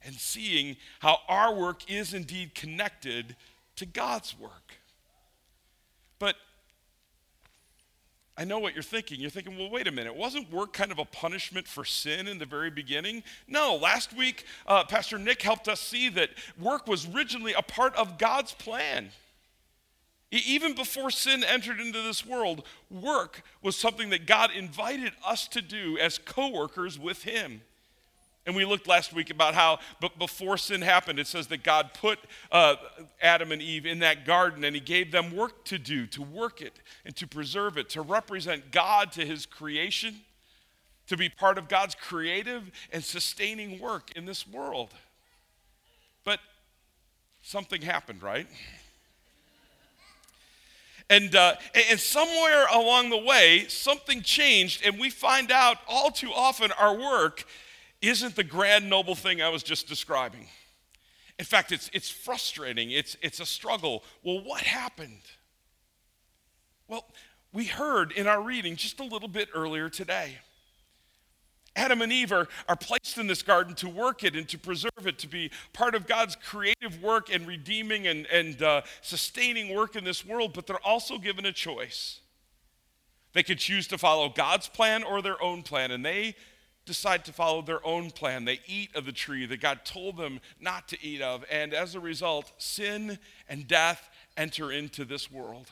and 0.04 0.16
seeing 0.16 0.78
how 1.00 1.20
our 1.28 1.54
work 1.54 1.90
is 1.90 2.14
indeed 2.14 2.56
connected 2.56 3.36
to 3.76 3.86
God's 3.86 4.38
work. 4.40 4.78
But 6.20 6.36
I 8.38 8.44
know 8.44 8.60
what 8.60 8.74
you're 8.74 8.84
thinking. 8.84 9.22
You're 9.22 9.30
thinking, 9.30 9.58
well, 9.58 9.70
wait 9.70 9.88
a 9.88 9.92
minute. 9.92 10.16
Wasn't 10.16 10.52
work 10.52 10.74
kind 10.74 10.92
of 10.92 11.00
a 11.00 11.06
punishment 11.06 11.68
for 11.68 11.86
sin 11.86 12.28
in 12.28 12.38
the 12.38 12.46
very 12.46 12.70
beginning? 12.70 13.24
No. 13.48 13.76
Last 13.76 14.16
week, 14.16 14.46
uh, 14.68 14.84
Pastor 14.84 15.18
Nick 15.18 15.42
helped 15.42 15.70
us 15.70 15.80
see 15.80 16.10
that 16.10 16.32
work 16.60 16.86
was 16.86 17.08
originally 17.16 17.54
a 17.54 17.62
part 17.62 17.96
of 17.96 18.18
God's 18.18 18.54
plan. 18.54 19.12
Even 20.32 20.76
before 20.76 21.12
sin 21.12 21.46
entered 21.46 21.80
into 21.80 22.02
this 22.02 22.26
world, 22.26 22.66
work 22.92 23.44
was 23.62 23.78
something 23.78 24.10
that 24.10 24.26
God 24.26 24.52
invited 24.52 25.14
us 25.26 25.48
to 25.50 25.62
do 25.62 25.98
as 25.98 26.18
co 26.18 26.50
workers 26.50 27.00
with 27.00 27.24
Him. 27.24 27.62
And 28.46 28.56
we 28.56 28.64
looked 28.64 28.88
last 28.88 29.12
week 29.12 29.32
about 29.32 29.56
how, 29.56 29.80
but 30.00 30.20
before 30.20 30.58
sin 30.58 30.82
happened, 30.84 31.18
it 31.18 31.26
says 31.26 31.48
that 31.48 31.64
God 31.64 31.92
put 31.96 32.20
uh, 32.52 32.76
Adam 33.20 33.52
and 33.52 33.60
Eve 33.62 33.88
in 33.88 34.00
that 34.00 34.24
garden 34.24 34.64
and 34.64 34.76
He 34.76 34.80
gave 34.80 35.12
them 35.12 35.36
work 35.36 35.66
to 35.66 35.80
do, 35.80 36.06
to 36.08 36.22
work 36.22 36.62
it 36.62 36.74
and 37.06 37.16
to 37.16 37.28
preserve 37.28 37.78
it, 37.78 37.90
to 37.90 38.02
represent 38.02 38.72
God 38.72 39.12
to 39.14 39.26
His 39.26 39.48
creation, 39.48 40.18
to 41.08 41.18
be 41.18 41.28
part 41.28 41.58
of 41.58 41.68
God's 41.68 41.96
creative 41.96 42.70
and 42.92 43.04
sustaining 43.04 43.80
work 43.80 44.12
in 44.16 44.26
this 44.26 44.48
world. 44.48 44.94
But 46.24 46.40
something 47.42 47.82
happened, 47.82 48.22
right? 48.22 48.48
And, 51.10 51.36
uh, 51.36 51.56
and 51.90 52.00
somewhere 52.00 52.66
along 52.72 53.10
the 53.10 53.18
way, 53.18 53.66
something 53.70 54.22
changed, 54.22 54.86
and 54.86 55.00
we 55.00 55.10
find 55.10 55.52
out 55.52 55.78
all 55.88 56.10
too 56.12 56.32
often 56.32 56.72
our 56.74 56.96
work 56.96 57.46
isn't 58.02 58.36
the 58.36 58.44
grand, 58.44 58.90
noble 58.90 59.16
thing 59.16 59.42
I 59.42 59.50
was 59.50 59.64
just 59.64 59.88
describing. 59.88 60.48
In 61.38 61.46
fact, 61.46 61.72
it's, 61.72 61.90
it's 61.94 62.10
frustrating, 62.10 62.92
it's, 62.92 63.18
it's 63.22 63.40
a 63.40 63.46
struggle. 63.46 64.04
Well, 64.24 64.42
what 64.44 64.62
happened? 64.62 65.22
Well, 66.88 67.06
we 67.52 67.66
heard 67.66 68.12
in 68.12 68.28
our 68.28 68.42
reading 68.42 68.76
just 68.76 69.00
a 69.00 69.04
little 69.04 69.28
bit 69.28 69.50
earlier 69.54 69.90
today. 69.90 70.38
Adam 71.76 72.02
and 72.02 72.12
Eve 72.12 72.32
are, 72.32 72.48
are 72.70 72.76
placed 72.76 73.18
in 73.18 73.28
this 73.28 73.42
garden 73.42 73.76
to 73.76 73.90
work 73.90 74.24
it 74.24 74.36
and 74.36 74.48
to 74.48 74.58
preserve 74.58 75.06
it, 75.06 75.20
to 75.20 75.28
be 75.28 75.52
part 75.74 75.94
of 75.94 76.08
God's 76.08 76.36
creative 76.36 77.02
work 77.02 77.34
and 77.34 77.46
redeeming 77.46 78.08
and, 78.08 78.26
and 78.28 78.62
uh, 78.62 78.82
sustaining 79.02 79.76
work 79.76 79.98
in 79.98 80.06
this 80.06 80.26
world, 80.26 80.54
but 80.54 80.68
they're 80.68 80.86
also 80.86 81.18
given 81.18 81.46
a 81.46 81.52
choice. 81.52 82.22
They 83.34 83.44
could 83.44 83.60
choose 83.60 83.88
to 83.88 83.98
follow 83.98 84.30
God's 84.30 84.70
plan 84.70 85.04
or 85.04 85.22
their 85.22 85.42
own 85.44 85.64
plan, 85.64 85.92
and 85.92 86.06
they 86.06 86.36
decide 86.86 87.26
to 87.26 87.34
follow 87.34 87.62
their 87.62 87.86
own 87.86 88.12
plan. 88.12 88.46
They 88.46 88.60
eat 88.68 88.96
of 88.96 89.06
the 89.06 89.12
tree 89.12 89.46
that 89.46 89.62
God 89.62 89.82
told 89.84 90.18
them 90.18 90.40
not 90.60 90.88
to 90.90 90.98
eat 91.04 91.22
of. 91.22 91.44
And 91.52 91.74
as 91.74 91.96
a 91.96 92.00
result, 92.00 92.52
sin 92.58 93.20
and 93.50 93.68
death 93.68 94.10
enter 94.38 94.72
into 94.72 95.06
this 95.06 95.32
world. 95.32 95.68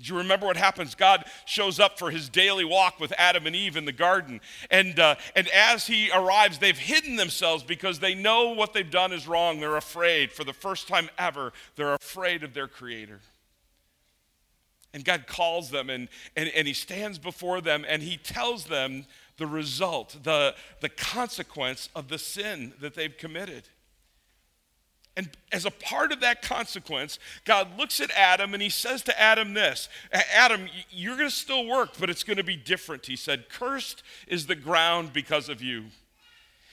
Do 0.00 0.12
you 0.12 0.18
remember 0.18 0.46
what 0.46 0.56
happens? 0.56 0.94
God 0.94 1.26
shows 1.44 1.78
up 1.78 1.98
for 1.98 2.10
his 2.10 2.30
daily 2.30 2.64
walk 2.64 2.98
with 2.98 3.12
Adam 3.18 3.46
and 3.46 3.54
Eve 3.54 3.76
in 3.76 3.84
the 3.84 3.92
garden. 3.92 4.40
And, 4.70 4.98
uh, 4.98 5.16
and 5.36 5.46
as 5.48 5.86
he 5.86 6.10
arrives, 6.10 6.58
they've 6.58 6.78
hidden 6.78 7.16
themselves 7.16 7.62
because 7.62 7.98
they 7.98 8.14
know 8.14 8.50
what 8.50 8.72
they've 8.72 8.90
done 8.90 9.12
is 9.12 9.28
wrong. 9.28 9.60
They're 9.60 9.76
afraid. 9.76 10.32
For 10.32 10.42
the 10.42 10.54
first 10.54 10.88
time 10.88 11.10
ever, 11.18 11.52
they're 11.76 11.94
afraid 11.94 12.44
of 12.44 12.54
their 12.54 12.66
Creator. 12.66 13.20
And 14.94 15.04
God 15.04 15.26
calls 15.26 15.70
them 15.70 15.90
and, 15.90 16.08
and, 16.34 16.48
and 16.48 16.66
he 16.66 16.74
stands 16.74 17.18
before 17.18 17.60
them 17.60 17.84
and 17.86 18.02
he 18.02 18.16
tells 18.16 18.64
them 18.64 19.04
the 19.40 19.46
result, 19.46 20.18
the, 20.22 20.54
the 20.80 20.88
consequence 20.90 21.88
of 21.96 22.08
the 22.08 22.18
sin 22.18 22.74
that 22.80 22.94
they've 22.94 23.16
committed. 23.16 23.64
And 25.16 25.30
as 25.50 25.64
a 25.64 25.70
part 25.70 26.12
of 26.12 26.20
that 26.20 26.42
consequence, 26.42 27.18
God 27.44 27.76
looks 27.76 28.00
at 28.00 28.10
Adam 28.12 28.54
and 28.54 28.62
he 28.62 28.68
says 28.68 29.02
to 29.02 29.20
Adam 29.20 29.54
this 29.54 29.88
Adam, 30.12 30.68
you're 30.90 31.16
going 31.16 31.28
to 31.28 31.34
still 31.34 31.66
work, 31.66 31.94
but 31.98 32.10
it's 32.10 32.22
going 32.22 32.36
to 32.36 32.44
be 32.44 32.56
different. 32.56 33.06
He 33.06 33.16
said, 33.16 33.48
Cursed 33.48 34.02
is 34.28 34.46
the 34.46 34.54
ground 34.54 35.12
because 35.12 35.48
of 35.48 35.60
you. 35.60 35.86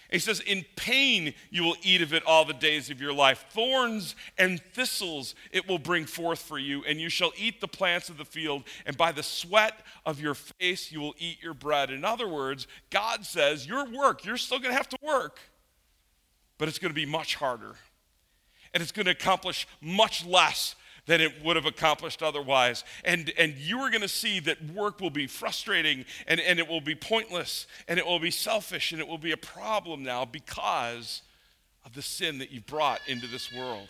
He 0.09 0.19
says, 0.19 0.39
In 0.39 0.65
pain 0.75 1.33
you 1.49 1.63
will 1.63 1.75
eat 1.81 2.01
of 2.01 2.13
it 2.13 2.23
all 2.25 2.45
the 2.45 2.53
days 2.53 2.89
of 2.89 3.01
your 3.01 3.13
life. 3.13 3.45
Thorns 3.49 4.15
and 4.37 4.61
thistles 4.73 5.35
it 5.51 5.67
will 5.67 5.79
bring 5.79 6.05
forth 6.05 6.39
for 6.39 6.57
you, 6.57 6.83
and 6.85 6.99
you 6.99 7.09
shall 7.09 7.33
eat 7.37 7.59
the 7.59 7.67
plants 7.67 8.09
of 8.09 8.17
the 8.17 8.25
field, 8.25 8.63
and 8.85 8.97
by 8.97 9.11
the 9.11 9.23
sweat 9.23 9.79
of 10.05 10.21
your 10.21 10.33
face 10.33 10.91
you 10.91 11.01
will 11.01 11.15
eat 11.17 11.41
your 11.41 11.53
bread. 11.53 11.89
In 11.89 12.05
other 12.05 12.27
words, 12.27 12.67
God 12.89 13.25
says, 13.25 13.67
Your 13.67 13.85
work, 13.85 14.23
you're 14.25 14.37
still 14.37 14.59
going 14.59 14.71
to 14.71 14.77
have 14.77 14.89
to 14.89 14.97
work, 15.01 15.39
but 16.57 16.67
it's 16.67 16.79
going 16.79 16.91
to 16.91 16.95
be 16.95 17.05
much 17.05 17.35
harder. 17.35 17.75
And 18.73 18.83
it's 18.83 18.91
going 18.91 19.05
to 19.05 19.11
accomplish 19.11 19.67
much 19.81 20.25
less 20.25 20.75
than 21.07 21.21
it 21.21 21.43
would 21.43 21.55
have 21.55 21.65
accomplished 21.65 22.21
otherwise. 22.21 22.83
And, 23.03 23.33
and 23.37 23.55
you 23.55 23.79
are 23.79 23.89
going 23.89 24.01
to 24.01 24.07
see 24.07 24.39
that 24.41 24.63
work 24.71 25.01
will 25.01 25.09
be 25.09 25.25
frustrating 25.25 26.05
and, 26.27 26.39
and 26.39 26.59
it 26.59 26.67
will 26.67 26.81
be 26.81 26.95
pointless 26.95 27.65
and 27.87 27.97
it 27.97 28.05
will 28.05 28.19
be 28.19 28.31
selfish 28.31 28.91
and 28.91 29.01
it 29.01 29.07
will 29.07 29.17
be 29.17 29.31
a 29.31 29.37
problem 29.37 30.03
now 30.03 30.25
because 30.25 31.23
of 31.85 31.93
the 31.93 32.01
sin 32.01 32.37
that 32.39 32.51
you've 32.51 32.67
brought 32.67 32.99
into 33.07 33.25
this 33.25 33.51
world. 33.51 33.87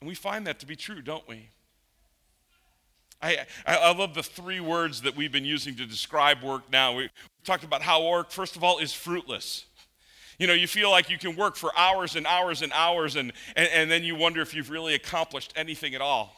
And 0.00 0.08
we 0.08 0.16
find 0.16 0.46
that 0.48 0.58
to 0.58 0.66
be 0.66 0.76
true, 0.76 1.00
don't 1.00 1.26
we? 1.28 1.48
I, 3.22 3.46
I, 3.64 3.92
love 3.92 4.14
the 4.14 4.22
three 4.24 4.58
words 4.58 5.02
that 5.02 5.14
we've 5.14 5.30
been 5.30 5.44
using 5.44 5.76
to 5.76 5.86
describe 5.86 6.42
work 6.42 6.64
now. 6.72 6.96
We 6.96 7.08
talked 7.44 7.62
about 7.62 7.80
how 7.80 8.04
work, 8.04 8.32
first 8.32 8.56
of 8.56 8.64
all, 8.64 8.78
is 8.78 8.92
fruitless. 8.92 9.66
You 10.42 10.48
know, 10.48 10.54
you 10.54 10.66
feel 10.66 10.90
like 10.90 11.08
you 11.08 11.18
can 11.18 11.36
work 11.36 11.54
for 11.54 11.70
hours 11.78 12.16
and 12.16 12.26
hours 12.26 12.62
and 12.62 12.72
hours, 12.72 13.14
and, 13.14 13.32
and, 13.54 13.68
and 13.72 13.88
then 13.88 14.02
you 14.02 14.16
wonder 14.16 14.42
if 14.42 14.54
you've 14.54 14.70
really 14.70 14.94
accomplished 14.94 15.52
anything 15.54 15.94
at 15.94 16.00
all. 16.00 16.34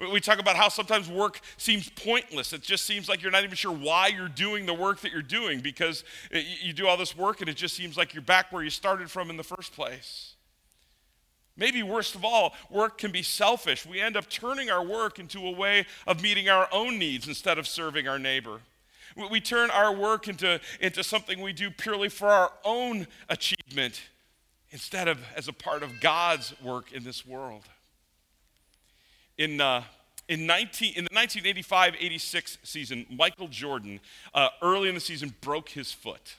We 0.00 0.20
talk 0.20 0.40
about 0.40 0.56
how 0.56 0.68
sometimes 0.68 1.08
work 1.08 1.38
seems 1.56 1.88
pointless. 1.88 2.52
It 2.52 2.62
just 2.62 2.86
seems 2.86 3.08
like 3.08 3.22
you're 3.22 3.30
not 3.30 3.44
even 3.44 3.54
sure 3.54 3.70
why 3.70 4.08
you're 4.08 4.26
doing 4.26 4.66
the 4.66 4.74
work 4.74 4.98
that 5.02 5.12
you're 5.12 5.22
doing 5.22 5.60
because 5.60 6.02
you 6.32 6.72
do 6.72 6.88
all 6.88 6.96
this 6.96 7.16
work 7.16 7.40
and 7.40 7.48
it 7.48 7.54
just 7.54 7.76
seems 7.76 7.96
like 7.96 8.14
you're 8.14 8.20
back 8.20 8.50
where 8.50 8.64
you 8.64 8.70
started 8.70 9.08
from 9.08 9.30
in 9.30 9.36
the 9.36 9.44
first 9.44 9.72
place. 9.74 10.34
Maybe 11.56 11.84
worst 11.84 12.16
of 12.16 12.24
all, 12.24 12.52
work 12.68 12.98
can 12.98 13.12
be 13.12 13.22
selfish. 13.22 13.86
We 13.86 14.00
end 14.00 14.16
up 14.16 14.28
turning 14.28 14.70
our 14.70 14.84
work 14.84 15.20
into 15.20 15.46
a 15.46 15.52
way 15.52 15.86
of 16.08 16.20
meeting 16.20 16.48
our 16.48 16.66
own 16.72 16.98
needs 16.98 17.28
instead 17.28 17.58
of 17.58 17.68
serving 17.68 18.08
our 18.08 18.18
neighbor. 18.18 18.58
We 19.30 19.40
turn 19.40 19.70
our 19.70 19.94
work 19.94 20.28
into, 20.28 20.60
into 20.80 21.04
something 21.04 21.40
we 21.40 21.52
do 21.52 21.70
purely 21.70 22.08
for 22.08 22.28
our 22.28 22.52
own 22.64 23.06
achievement 23.28 24.02
instead 24.70 25.06
of 25.06 25.20
as 25.36 25.46
a 25.46 25.52
part 25.52 25.82
of 25.84 26.00
God's 26.00 26.52
work 26.60 26.92
in 26.92 27.04
this 27.04 27.24
world. 27.24 27.62
In, 29.38 29.60
uh, 29.60 29.84
in, 30.28 30.46
19, 30.46 30.94
in 30.96 31.04
the 31.04 31.14
1985 31.14 31.94
86 31.98 32.58
season, 32.64 33.06
Michael 33.08 33.48
Jordan, 33.48 34.00
uh, 34.34 34.48
early 34.62 34.88
in 34.88 34.94
the 34.94 35.00
season, 35.00 35.34
broke 35.40 35.68
his 35.68 35.92
foot. 35.92 36.36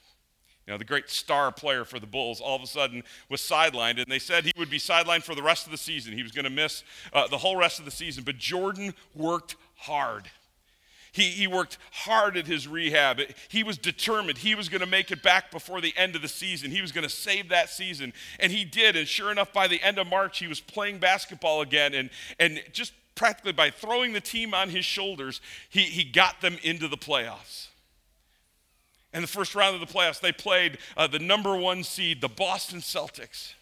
You 0.68 0.74
know, 0.74 0.78
the 0.78 0.86
great 0.86 1.10
star 1.10 1.52
player 1.52 1.86
for 1.86 2.00
the 2.00 2.08
Bulls 2.08 2.42
all 2.42 2.56
of 2.56 2.64
a 2.64 2.68
sudden 2.68 3.04
was 3.30 3.40
sidelined, 3.40 4.02
and 4.02 4.08
they 4.08 4.20
said 4.20 4.46
he 4.46 4.54
would 4.58 4.70
be 4.70 4.80
sidelined 4.80 5.24
for 5.24 5.36
the 5.36 5.44
rest 5.44 5.66
of 5.66 5.72
the 5.72 5.78
season. 5.78 6.14
He 6.14 6.24
was 6.24 6.32
going 6.32 6.46
to 6.46 6.50
miss 6.50 6.84
uh, 7.14 7.28
the 7.28 7.38
whole 7.38 7.56
rest 7.56 7.80
of 7.80 7.86
the 7.86 7.92
season. 7.92 8.24
But 8.24 8.38
Jordan 8.38 8.96
worked 9.14 9.56
hard. 9.76 10.30
He, 11.16 11.30
he 11.30 11.48
worked 11.48 11.78
hard 11.92 12.36
at 12.36 12.46
his 12.46 12.68
rehab. 12.68 13.22
He 13.48 13.64
was 13.64 13.78
determined. 13.78 14.38
He 14.38 14.54
was 14.54 14.68
going 14.68 14.82
to 14.82 14.86
make 14.86 15.12
it 15.12 15.24
back 15.24 15.50
before 15.50 15.80
the 15.80 15.94
end 15.96 16.14
of 16.18 16.22
the 16.22 16.28
season. 16.28 16.72
He 16.72 16.82
was 16.82 16.92
going 16.92 17.08
to 17.08 17.10
save 17.10 17.48
that 17.50 17.70
season. 17.70 18.12
And 18.38 18.52
he 18.52 18.66
did. 18.66 18.98
And 18.98 19.08
sure 19.08 19.32
enough, 19.32 19.54
by 19.54 19.68
the 19.68 19.82
end 19.82 19.98
of 19.98 20.08
March, 20.08 20.40
he 20.40 20.48
was 20.48 20.60
playing 20.60 21.00
basketball 21.00 21.62
again. 21.62 21.94
And, 21.94 22.10
and 22.38 22.62
just 22.74 22.92
practically 23.16 23.54
by 23.54 23.70
throwing 23.70 24.12
the 24.12 24.20
team 24.20 24.54
on 24.54 24.68
his 24.68 24.84
shoulders, 24.84 25.40
he, 25.70 25.84
he 25.84 26.04
got 26.04 26.42
them 26.42 26.58
into 26.64 26.90
the 26.90 26.98
playoffs. 26.98 27.68
In 29.14 29.22
the 29.22 29.28
first 29.28 29.56
round 29.56 29.74
of 29.74 29.80
the 29.80 29.94
playoffs, 29.94 30.20
they 30.20 30.34
played 30.34 30.80
uh, 30.98 31.08
the 31.08 31.20
number 31.20 31.56
one 31.56 31.86
seed, 31.86 32.20
the 32.20 32.28
Boston 32.28 32.82
Celtics 32.82 33.54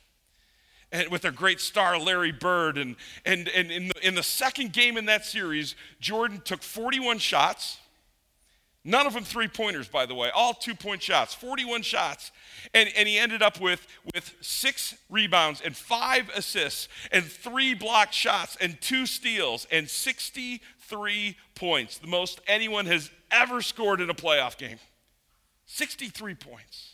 and 0.94 1.10
with 1.10 1.24
their 1.24 1.32
great 1.32 1.60
star 1.60 2.00
Larry 2.00 2.32
Bird. 2.32 2.78
And, 2.78 2.96
and, 3.26 3.50
and 3.50 3.72
in, 3.72 3.88
the, 3.90 4.08
in 4.08 4.16
the 4.16 4.24
second 4.24 4.72
game 4.72 4.96
in 4.96 5.06
that 5.08 5.26
series, 5.26 5.76
Jordan 6.00 6.42
took 6.46 6.62
41 6.62 7.18
shots. 7.18 7.80
None 8.86 9.08
of 9.08 9.14
them 9.14 9.24
three 9.24 9.48
pointers, 9.48 9.88
by 9.88 10.06
the 10.06 10.14
way, 10.14 10.30
all 10.36 10.54
two 10.54 10.76
point 10.76 11.02
shots, 11.02 11.34
41 11.34 11.84
shots. 11.84 12.32
And, 12.74 12.90
and 12.98 13.08
he 13.08 13.18
ended 13.18 13.42
up 13.42 13.60
with, 13.60 13.88
with 14.14 14.36
six 14.42 14.96
rebounds 15.10 15.62
and 15.62 15.76
five 15.76 16.30
assists 16.36 16.90
and 17.12 17.24
three 17.24 17.74
blocked 17.74 18.14
shots 18.14 18.58
and 18.60 18.80
two 18.82 19.06
steals 19.06 19.66
and 19.72 19.90
63 19.90 21.38
points, 21.56 21.98
the 21.98 22.08
most 22.08 22.42
anyone 22.46 22.86
has 22.86 23.10
ever 23.32 23.62
scored 23.62 24.02
in 24.02 24.10
a 24.10 24.14
playoff 24.14 24.58
game. 24.58 24.78
63 25.66 26.36
points. 26.36 26.93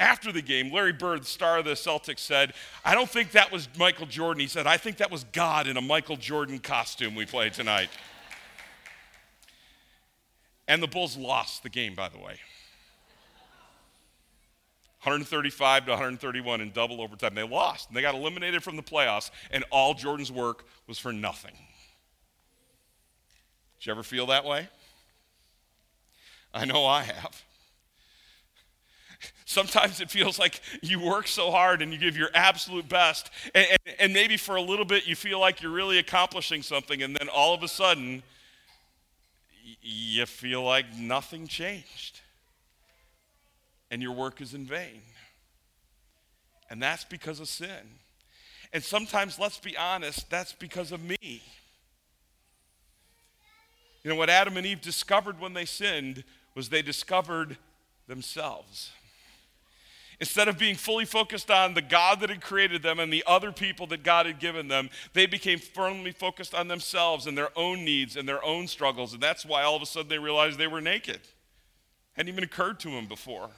After 0.00 0.32
the 0.32 0.40
game, 0.40 0.72
Larry 0.72 0.94
Bird, 0.94 1.26
star 1.26 1.58
of 1.58 1.66
the 1.66 1.72
Celtics, 1.72 2.20
said, 2.20 2.54
I 2.86 2.94
don't 2.94 3.08
think 3.08 3.32
that 3.32 3.52
was 3.52 3.68
Michael 3.78 4.06
Jordan. 4.06 4.40
He 4.40 4.46
said, 4.46 4.66
I 4.66 4.78
think 4.78 4.96
that 4.96 5.10
was 5.10 5.24
God 5.24 5.66
in 5.66 5.76
a 5.76 5.82
Michael 5.82 6.16
Jordan 6.16 6.58
costume 6.58 7.14
we 7.14 7.26
played 7.26 7.52
tonight. 7.52 7.90
And 10.66 10.82
the 10.82 10.86
Bulls 10.86 11.18
lost 11.18 11.62
the 11.62 11.68
game, 11.68 11.94
by 11.94 12.08
the 12.08 12.16
way. 12.16 12.40
135 15.02 15.84
to 15.84 15.90
131 15.90 16.62
in 16.62 16.70
double 16.70 17.02
overtime. 17.02 17.34
They 17.34 17.42
lost. 17.42 17.88
And 17.88 17.96
they 17.96 18.00
got 18.00 18.14
eliminated 18.14 18.62
from 18.62 18.76
the 18.76 18.82
playoffs, 18.82 19.30
and 19.50 19.64
all 19.70 19.92
Jordan's 19.92 20.32
work 20.32 20.64
was 20.86 20.98
for 20.98 21.12
nothing. 21.12 21.52
Did 23.78 23.86
you 23.86 23.92
ever 23.92 24.02
feel 24.02 24.26
that 24.26 24.46
way? 24.46 24.66
I 26.54 26.64
know 26.64 26.86
I 26.86 27.02
have. 27.02 27.44
Sometimes 29.44 30.00
it 30.00 30.10
feels 30.10 30.38
like 30.38 30.60
you 30.82 31.00
work 31.00 31.26
so 31.26 31.50
hard 31.50 31.82
and 31.82 31.92
you 31.92 31.98
give 31.98 32.16
your 32.16 32.30
absolute 32.34 32.88
best, 32.88 33.30
and, 33.54 33.66
and, 33.70 33.96
and, 33.98 34.12
maybe 34.12 34.36
for 34.36 34.56
a 34.56 34.62
little 34.62 34.84
bit 34.84 35.06
you 35.06 35.16
feel 35.16 35.40
like 35.40 35.60
you're 35.60 35.72
really 35.72 35.98
accomplishing 35.98 36.62
something, 36.62 37.02
and 37.02 37.16
then 37.16 37.28
all 37.28 37.52
of 37.52 37.62
a 37.62 37.68
sudden 37.68 38.22
you 39.82 40.26
feel 40.26 40.62
like 40.62 40.94
nothing 40.96 41.46
changed 41.46 42.20
and 43.90 44.02
your 44.02 44.12
work 44.12 44.40
is 44.40 44.54
in 44.54 44.64
vain. 44.64 45.02
And 46.70 46.80
that's 46.80 47.04
because 47.04 47.40
of 47.40 47.48
sin. 47.48 47.98
And 48.72 48.82
sometimes, 48.82 49.38
let's 49.38 49.58
be 49.58 49.76
honest, 49.76 50.30
that's 50.30 50.52
because 50.52 50.92
of 50.92 51.02
me. 51.02 51.42
You 54.04 54.10
know, 54.10 54.14
what 54.14 54.30
Adam 54.30 54.56
and 54.56 54.64
Eve 54.64 54.80
discovered 54.80 55.40
when 55.40 55.54
they 55.54 55.64
sinned 55.64 56.22
was 56.54 56.68
they 56.68 56.82
discovered 56.82 57.56
themselves. 58.06 58.92
Instead 60.20 60.48
of 60.48 60.58
being 60.58 60.74
fully 60.74 61.06
focused 61.06 61.50
on 61.50 61.72
the 61.72 61.80
God 61.80 62.20
that 62.20 62.28
had 62.28 62.42
created 62.42 62.82
them 62.82 63.00
and 63.00 63.10
the 63.10 63.24
other 63.26 63.52
people 63.52 63.86
that 63.86 64.02
God 64.02 64.26
had 64.26 64.38
given 64.38 64.68
them, 64.68 64.90
they 65.14 65.24
became 65.24 65.58
firmly 65.58 66.12
focused 66.12 66.54
on 66.54 66.68
themselves 66.68 67.26
and 67.26 67.38
their 67.38 67.56
own 67.56 67.86
needs 67.86 68.16
and 68.16 68.28
their 68.28 68.44
own 68.44 68.66
struggles. 68.66 69.14
And 69.14 69.22
that's 69.22 69.46
why 69.46 69.62
all 69.62 69.76
of 69.76 69.82
a 69.82 69.86
sudden 69.86 70.10
they 70.10 70.18
realized 70.18 70.58
they 70.58 70.66
were 70.66 70.82
naked. 70.82 71.20
Hadn't 72.12 72.30
even 72.30 72.44
occurred 72.44 72.78
to 72.80 72.90
them 72.90 73.06
before. 73.06 73.48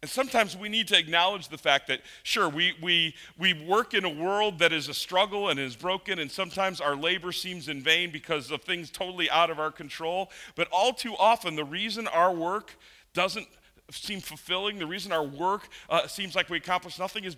And 0.00 0.10
sometimes 0.10 0.56
we 0.56 0.68
need 0.70 0.88
to 0.88 0.98
acknowledge 0.98 1.48
the 1.48 1.58
fact 1.58 1.88
that, 1.88 2.00
sure, 2.22 2.48
we, 2.48 2.74
we, 2.82 3.14
we 3.38 3.52
work 3.52 3.92
in 3.92 4.04
a 4.04 4.08
world 4.08 4.60
that 4.60 4.72
is 4.72 4.88
a 4.88 4.94
struggle 4.94 5.48
and 5.48 5.58
is 5.58 5.74
broken, 5.74 6.18
and 6.20 6.30
sometimes 6.30 6.80
our 6.80 6.94
labor 6.94 7.32
seems 7.32 7.68
in 7.68 7.82
vain 7.82 8.12
because 8.12 8.50
of 8.50 8.62
things 8.62 8.90
totally 8.90 9.28
out 9.30 9.50
of 9.50 9.58
our 9.58 9.72
control. 9.72 10.30
But 10.54 10.68
all 10.70 10.92
too 10.92 11.14
often, 11.18 11.56
the 11.56 11.64
reason 11.64 12.06
our 12.06 12.32
work 12.32 12.78
doesn't 13.14 13.48
seem 13.90 14.20
fulfilling, 14.20 14.78
the 14.78 14.86
reason 14.86 15.12
our 15.12 15.22
work 15.22 15.68
uh, 15.88 16.06
seems 16.06 16.34
like 16.34 16.48
we 16.48 16.56
accomplish 16.56 16.98
nothing 16.98 17.24
is 17.24 17.36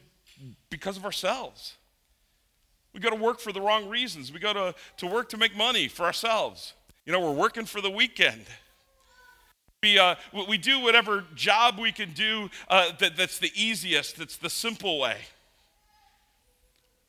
because 0.71 0.97
of 0.97 1.05
ourselves. 1.05 1.77
We 2.93 3.01
go 3.01 3.11
to 3.11 3.17
work 3.17 3.41
for 3.41 3.53
the 3.53 3.61
wrong 3.61 3.89
reasons. 3.89 4.33
We 4.33 4.41
go 4.41 4.53
to, 4.53 4.75
to 4.99 5.07
work 5.07 5.29
to 5.31 5.37
make 5.37 5.57
money 5.57 5.89
for 5.89 6.05
ourselves. 6.05 6.75
You 7.05 7.13
know, 7.13 7.21
we're 7.21 7.33
working 7.33 7.65
for 7.65 7.81
the 7.81 7.91
weekend. 7.91 8.45
We, 9.83 9.99
uh, 9.99 10.17
we 10.49 10.59
do 10.59 10.81
whatever 10.81 11.25
job 11.35 11.79
we 11.79 11.93
can 11.93 12.13
do 12.13 12.51
uh, 12.69 12.93
that, 12.99 13.17
that's 13.17 13.39
the 13.39 13.53
easiest, 13.55 14.17
that's 14.17 14.37
the 14.37 14.51
simple 14.51 14.99
way. 14.99 15.19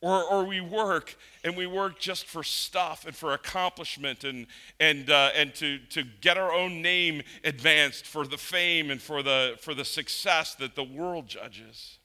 Or, 0.02 0.24
or 0.24 0.44
we 0.44 0.62
work 0.62 1.14
and 1.44 1.54
we 1.56 1.66
work 1.66 1.98
just 1.98 2.24
for 2.24 2.42
stuff 2.42 3.04
and 3.06 3.14
for 3.14 3.34
accomplishment 3.34 4.24
and, 4.24 4.46
and, 4.78 5.10
uh, 5.10 5.30
and 5.36 5.54
to, 5.56 5.78
to 5.90 6.04
get 6.22 6.38
our 6.38 6.50
own 6.52 6.80
name 6.80 7.22
advanced 7.44 8.06
for 8.06 8.26
the 8.26 8.38
fame 8.38 8.90
and 8.90 9.00
for 9.02 9.22
the, 9.22 9.56
for 9.60 9.74
the 9.74 9.84
success 9.84 10.54
that 10.54 10.74
the 10.74 10.84
world 10.84 11.26
judges. 11.26 11.98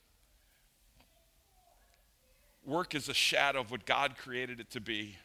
Work 2.66 2.96
is 2.96 3.08
a 3.08 3.14
shadow 3.14 3.62
of 3.62 3.72
what 3.72 3.86
God 3.86 4.18
created 4.18 4.60
it 4.60 4.72
to 4.72 4.82
be. 4.82 5.16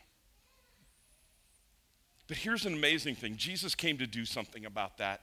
But 2.28 2.36
here's 2.36 2.66
an 2.66 2.74
amazing 2.74 3.16
thing 3.16 3.36
Jesus 3.36 3.74
came 3.74 3.98
to 3.98 4.06
do 4.06 4.24
something 4.24 4.64
about 4.64 4.98
that. 4.98 5.22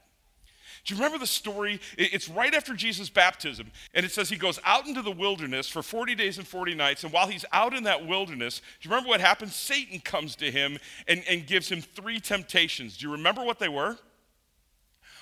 Do 0.84 0.94
you 0.94 1.00
remember 1.00 1.18
the 1.18 1.28
story? 1.28 1.80
It's 1.98 2.30
right 2.30 2.54
after 2.54 2.74
Jesus' 2.74 3.10
baptism, 3.10 3.72
and 3.94 4.06
it 4.06 4.12
says 4.12 4.30
he 4.30 4.38
goes 4.38 4.60
out 4.64 4.88
into 4.88 5.02
the 5.02 5.12
wilderness 5.12 5.68
for 5.68 5.82
40 5.82 6.16
days 6.16 6.38
and 6.38 6.48
40 6.48 6.76
nights. 6.76 7.04
And 7.04 7.12
while 7.12 7.28
he's 7.28 7.46
out 7.52 7.74
in 7.74 7.84
that 7.84 8.06
wilderness, 8.06 8.62
do 8.82 8.88
you 8.88 8.92
remember 8.92 9.10
what 9.10 9.22
happens? 9.22 9.56
Satan 9.56 10.00
comes 10.00 10.36
to 10.38 10.52
him 10.52 10.78
and, 11.08 11.24
and 11.30 11.46
gives 11.46 11.70
him 11.70 11.82
three 11.82 12.20
temptations. 12.20 12.98
Do 12.98 13.06
you 13.06 13.12
remember 13.12 13.44
what 13.44 13.60
they 13.60 13.70
were? 13.70 13.98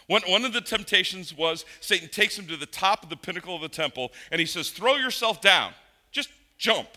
One, 0.08 0.22
one 0.28 0.46
of 0.46 0.54
the 0.54 0.62
temptations 0.62 1.36
was 1.36 1.66
Satan 1.80 2.10
takes 2.10 2.38
him 2.38 2.46
to 2.48 2.58
the 2.58 2.68
top 2.68 3.04
of 3.04 3.10
the 3.10 3.18
pinnacle 3.18 3.56
of 3.56 3.62
the 3.62 3.70
temple, 3.70 4.12
and 4.32 4.40
he 4.40 4.46
says, 4.46 4.70
Throw 4.70 4.96
yourself 4.96 5.42
down, 5.42 5.74
just 6.12 6.30
jump. 6.58 6.88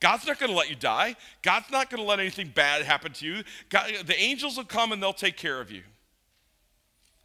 God's 0.00 0.26
not 0.26 0.38
going 0.38 0.50
to 0.50 0.56
let 0.56 0.68
you 0.68 0.76
die. 0.76 1.16
God's 1.42 1.70
not 1.70 1.88
going 1.88 2.02
to 2.02 2.06
let 2.06 2.20
anything 2.20 2.48
bad 2.54 2.82
happen 2.82 3.12
to 3.14 3.26
you. 3.26 3.42
God, 3.70 3.90
the 4.04 4.18
angels 4.18 4.56
will 4.56 4.64
come 4.64 4.92
and 4.92 5.02
they'll 5.02 5.14
take 5.14 5.36
care 5.36 5.60
of 5.60 5.70
you. 5.70 5.82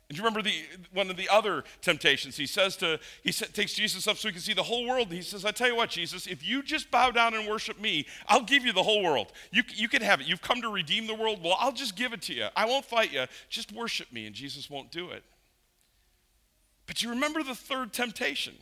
And 0.09 0.17
you 0.17 0.23
remember 0.23 0.41
the, 0.41 0.63
one 0.91 1.11
of 1.11 1.17
the 1.17 1.29
other 1.29 1.63
temptations? 1.81 2.35
He 2.35 2.47
says 2.47 2.75
to, 2.77 2.99
he 3.23 3.31
takes 3.31 3.75
Jesus 3.75 4.07
up 4.07 4.17
so 4.17 4.27
he 4.27 4.31
can 4.31 4.41
see 4.41 4.53
the 4.53 4.63
whole 4.63 4.87
world. 4.87 5.09
And 5.09 5.17
he 5.17 5.21
says, 5.21 5.45
I 5.45 5.51
tell 5.51 5.67
you 5.67 5.75
what, 5.75 5.91
Jesus, 5.91 6.25
if 6.25 6.43
you 6.43 6.63
just 6.63 6.89
bow 6.89 7.11
down 7.11 7.35
and 7.35 7.47
worship 7.47 7.79
me, 7.79 8.07
I'll 8.27 8.41
give 8.41 8.65
you 8.65 8.73
the 8.73 8.81
whole 8.81 9.03
world. 9.03 9.31
You, 9.51 9.61
you 9.75 9.87
can 9.87 10.01
have 10.01 10.19
it. 10.19 10.27
You've 10.27 10.41
come 10.41 10.63
to 10.63 10.69
redeem 10.69 11.05
the 11.05 11.13
world. 11.13 11.43
Well, 11.43 11.55
I'll 11.59 11.71
just 11.71 11.95
give 11.95 12.11
it 12.11 12.23
to 12.23 12.33
you. 12.33 12.47
I 12.55 12.65
won't 12.65 12.85
fight 12.85 13.13
you. 13.13 13.25
Just 13.49 13.71
worship 13.71 14.11
me. 14.11 14.25
And 14.25 14.35
Jesus 14.35 14.67
won't 14.67 14.91
do 14.91 15.11
it. 15.11 15.23
But 16.87 17.03
you 17.03 17.11
remember 17.11 17.43
the 17.43 17.53
third 17.53 17.93
temptation. 17.93 18.55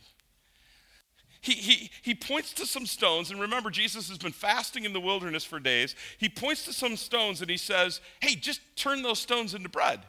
He, 1.40 1.52
he, 1.52 1.90
he 2.02 2.14
points 2.14 2.52
to 2.54 2.66
some 2.66 2.84
stones, 2.84 3.30
and 3.30 3.40
remember, 3.40 3.70
Jesus 3.70 4.08
has 4.10 4.18
been 4.18 4.32
fasting 4.32 4.84
in 4.84 4.92
the 4.92 5.00
wilderness 5.00 5.44
for 5.44 5.58
days. 5.58 5.94
He 6.18 6.28
points 6.28 6.66
to 6.66 6.74
some 6.74 6.96
stones 6.96 7.40
and 7.40 7.48
he 7.48 7.56
says, 7.56 8.02
Hey, 8.20 8.34
just 8.34 8.60
turn 8.76 9.02
those 9.02 9.20
stones 9.20 9.54
into 9.54 9.70
bread 9.70 10.00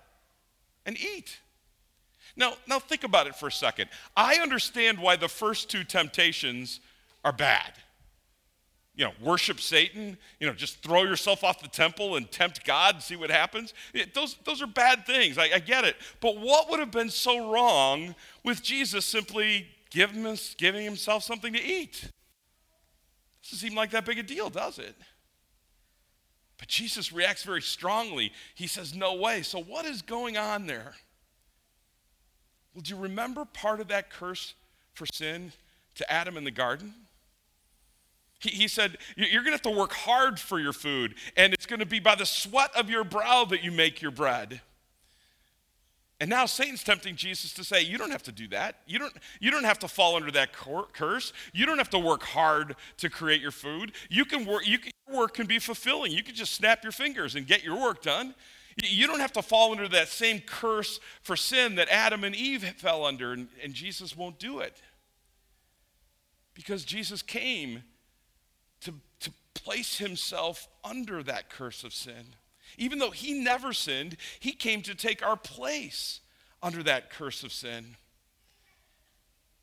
and 0.90 1.00
eat. 1.00 1.38
Now, 2.36 2.54
now 2.68 2.80
think 2.80 3.04
about 3.04 3.28
it 3.28 3.36
for 3.36 3.48
a 3.48 3.52
second. 3.52 3.90
I 4.18 4.36
understand 4.36 4.98
why 5.00 5.16
the 5.16 5.28
first 5.28 5.70
two 5.70 5.84
temptations 5.84 6.80
are 7.24 7.32
bad. 7.32 7.74
you 8.96 9.06
know, 9.06 9.12
worship 9.22 9.62
Satan, 9.62 10.18
you 10.40 10.48
know, 10.48 10.54
just 10.54 10.82
throw 10.84 11.04
yourself 11.04 11.44
off 11.44 11.62
the 11.62 11.70
temple 11.70 12.16
and 12.18 12.30
tempt 12.30 12.66
God 12.66 12.96
and 12.96 13.04
see 13.04 13.16
what 13.16 13.30
happens. 13.30 13.74
It, 13.94 14.14
those, 14.14 14.36
those 14.44 14.62
are 14.62 14.68
bad 14.68 15.06
things. 15.06 15.38
I, 15.38 15.50
I, 15.56 15.60
get 15.60 15.86
it. 15.86 15.96
But 16.20 16.38
what 16.38 16.70
would 16.70 16.80
have 16.80 16.92
been 16.92 17.10
so 17.10 17.54
wrong 17.54 18.16
with 18.44 18.62
Jesus 18.64 19.06
simply 19.06 19.68
giving, 19.90 20.38
giving 20.58 20.84
himself 20.84 21.24
something 21.24 21.54
to 21.54 21.64
eat? 21.64 22.12
Doesn't 23.44 23.60
seem 23.60 23.76
like 23.76 23.92
that 23.92 24.06
big 24.06 24.20
a 24.20 24.24
deal, 24.24 24.50
does 24.50 24.80
it? 24.80 24.96
But 26.60 26.68
Jesus 26.68 27.12
reacts 27.12 27.44
very 27.44 27.62
strongly. 27.62 28.32
He 28.54 28.68
says, 28.68 28.94
No 28.94 29.16
way. 29.16 29.42
So, 29.42 29.60
what 29.60 29.86
is 29.86 30.02
going 30.04 30.38
on 30.38 30.68
there? 30.68 30.94
Well, 32.76 32.82
do 32.84 32.94
you 32.94 33.02
remember 33.02 33.46
part 33.46 33.80
of 33.80 33.88
that 33.88 34.12
curse 34.12 34.54
for 34.94 35.06
sin 35.06 35.54
to 35.96 36.12
Adam 36.12 36.38
in 36.38 36.44
the 36.44 36.52
garden? 36.52 36.94
He, 38.40 38.50
he 38.50 38.68
said, 38.68 38.98
You're 39.16 39.42
going 39.42 39.46
to 39.46 39.52
have 39.52 39.62
to 39.64 39.72
work 39.72 39.94
hard 39.94 40.40
for 40.40 40.60
your 40.60 40.74
food, 40.74 41.16
and 41.36 41.54
it's 41.54 41.66
going 41.66 41.80
to 41.80 41.86
be 41.86 42.00
by 42.00 42.16
the 42.16 42.26
sweat 42.26 42.72
of 42.76 42.90
your 42.90 43.06
brow 43.06 43.46
that 43.46 43.64
you 43.64 43.72
make 43.72 44.02
your 44.02 44.12
bread. 44.12 44.62
And 46.20 46.30
now 46.30 46.46
Satan's 46.46 46.84
tempting 46.84 47.16
Jesus 47.16 47.54
to 47.54 47.64
say, 47.64 47.82
You 47.82 47.98
don't 47.98 48.12
have 48.12 48.24
to 48.24 48.32
do 48.32 48.48
that. 48.50 48.82
You 48.86 49.00
don't, 49.00 49.14
you 49.40 49.52
don't 49.52 49.64
have 49.64 49.80
to 49.80 49.88
fall 49.88 50.16
under 50.16 50.32
that 50.32 50.52
curse. 50.52 51.32
You 51.54 51.66
don't 51.66 51.78
have 51.78 51.90
to 51.92 52.00
work 52.00 52.24
hard 52.24 52.76
to 52.98 53.10
create 53.10 53.42
your 53.42 53.52
food. 53.52 53.94
You 54.10 54.26
can 54.26 54.46
work, 54.46 54.68
you 54.68 54.80
can, 54.80 54.92
your 55.08 55.18
work 55.18 55.34
can 55.34 55.48
be 55.48 55.60
fulfilling. 55.60 56.12
You 56.12 56.24
can 56.24 56.36
just 56.36 56.54
snap 56.54 56.84
your 56.84 56.92
fingers 56.92 57.36
and 57.36 57.48
get 57.48 57.64
your 57.64 57.80
work 57.80 58.02
done. 58.02 58.36
You 58.82 59.08
don't 59.08 59.20
have 59.20 59.34
to 59.34 59.42
fall 59.42 59.72
under 59.72 59.88
that 59.90 60.10
same 60.10 60.40
curse 60.40 61.00
for 61.22 61.36
sin 61.36 61.76
that 61.76 61.90
Adam 61.90 62.24
and 62.24 62.36
Eve 62.36 62.64
fell 62.78 63.06
under, 63.06 63.34
and, 63.34 63.48
and 63.64 63.74
Jesus 63.74 64.16
won't 64.16 64.40
do 64.40 64.60
it. 64.60 64.82
Because 66.54 66.86
Jesus 66.86 67.22
came 67.22 67.84
to, 68.82 68.94
to 69.22 69.32
place 69.54 69.98
himself 69.98 70.68
under 70.84 71.24
that 71.24 71.50
curse 71.50 71.84
of 71.84 71.94
sin. 71.94 72.36
Even 72.80 72.98
though 72.98 73.12
he 73.12 73.34
never 73.34 73.74
sinned, 73.74 74.18
he 74.40 74.54
came 74.54 74.82
to 74.82 74.96
take 74.96 75.24
our 75.24 75.38
place 75.38 76.22
under 76.64 76.82
that 76.84 77.10
curse 77.12 77.44
of 77.44 77.52
sin. 77.52 77.98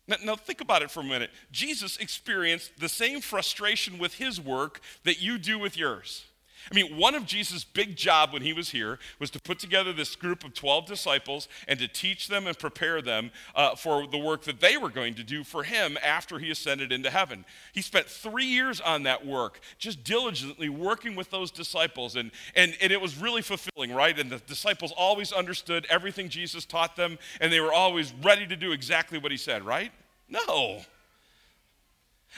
Now, 0.06 0.16
now, 0.24 0.36
think 0.36 0.60
about 0.60 0.82
it 0.82 0.90
for 0.90 1.00
a 1.00 1.04
minute. 1.04 1.30
Jesus 1.50 1.96
experienced 1.96 2.78
the 2.78 2.88
same 2.88 3.20
frustration 3.20 3.98
with 3.98 4.14
his 4.14 4.40
work 4.40 4.80
that 5.02 5.20
you 5.20 5.36
do 5.36 5.58
with 5.58 5.76
yours. 5.76 6.24
I 6.70 6.74
mean, 6.74 6.96
one 6.96 7.14
of 7.14 7.24
Jesus' 7.26 7.64
big 7.64 7.96
job 7.96 8.32
when 8.32 8.42
he 8.42 8.52
was 8.52 8.70
here 8.70 8.98
was 9.18 9.30
to 9.30 9.40
put 9.40 9.58
together 9.58 9.92
this 9.92 10.16
group 10.16 10.44
of 10.44 10.54
12 10.54 10.86
disciples 10.86 11.48
and 11.68 11.78
to 11.78 11.88
teach 11.88 12.28
them 12.28 12.46
and 12.46 12.58
prepare 12.58 13.00
them 13.00 13.30
uh, 13.54 13.76
for 13.76 14.06
the 14.06 14.18
work 14.18 14.42
that 14.44 14.60
they 14.60 14.76
were 14.76 14.88
going 14.88 15.14
to 15.14 15.22
do 15.22 15.44
for 15.44 15.62
him 15.62 15.96
after 16.04 16.38
he 16.38 16.50
ascended 16.50 16.92
into 16.92 17.10
heaven. 17.10 17.44
He 17.72 17.82
spent 17.82 18.06
three 18.06 18.46
years 18.46 18.80
on 18.80 19.04
that 19.04 19.24
work, 19.24 19.60
just 19.78 20.02
diligently 20.02 20.68
working 20.68 21.14
with 21.14 21.30
those 21.30 21.50
disciples, 21.50 22.16
and, 22.16 22.30
and, 22.54 22.76
and 22.80 22.92
it 22.92 23.00
was 23.00 23.16
really 23.16 23.42
fulfilling, 23.42 23.92
right? 23.92 24.18
And 24.18 24.30
the 24.30 24.38
disciples 24.38 24.92
always 24.96 25.32
understood 25.32 25.86
everything 25.88 26.28
Jesus 26.28 26.64
taught 26.64 26.96
them, 26.96 27.18
and 27.40 27.52
they 27.52 27.60
were 27.60 27.72
always 27.72 28.12
ready 28.22 28.46
to 28.46 28.56
do 28.56 28.72
exactly 28.72 29.18
what 29.18 29.30
he 29.30 29.36
said, 29.36 29.64
right? 29.64 29.92
No. 30.28 30.82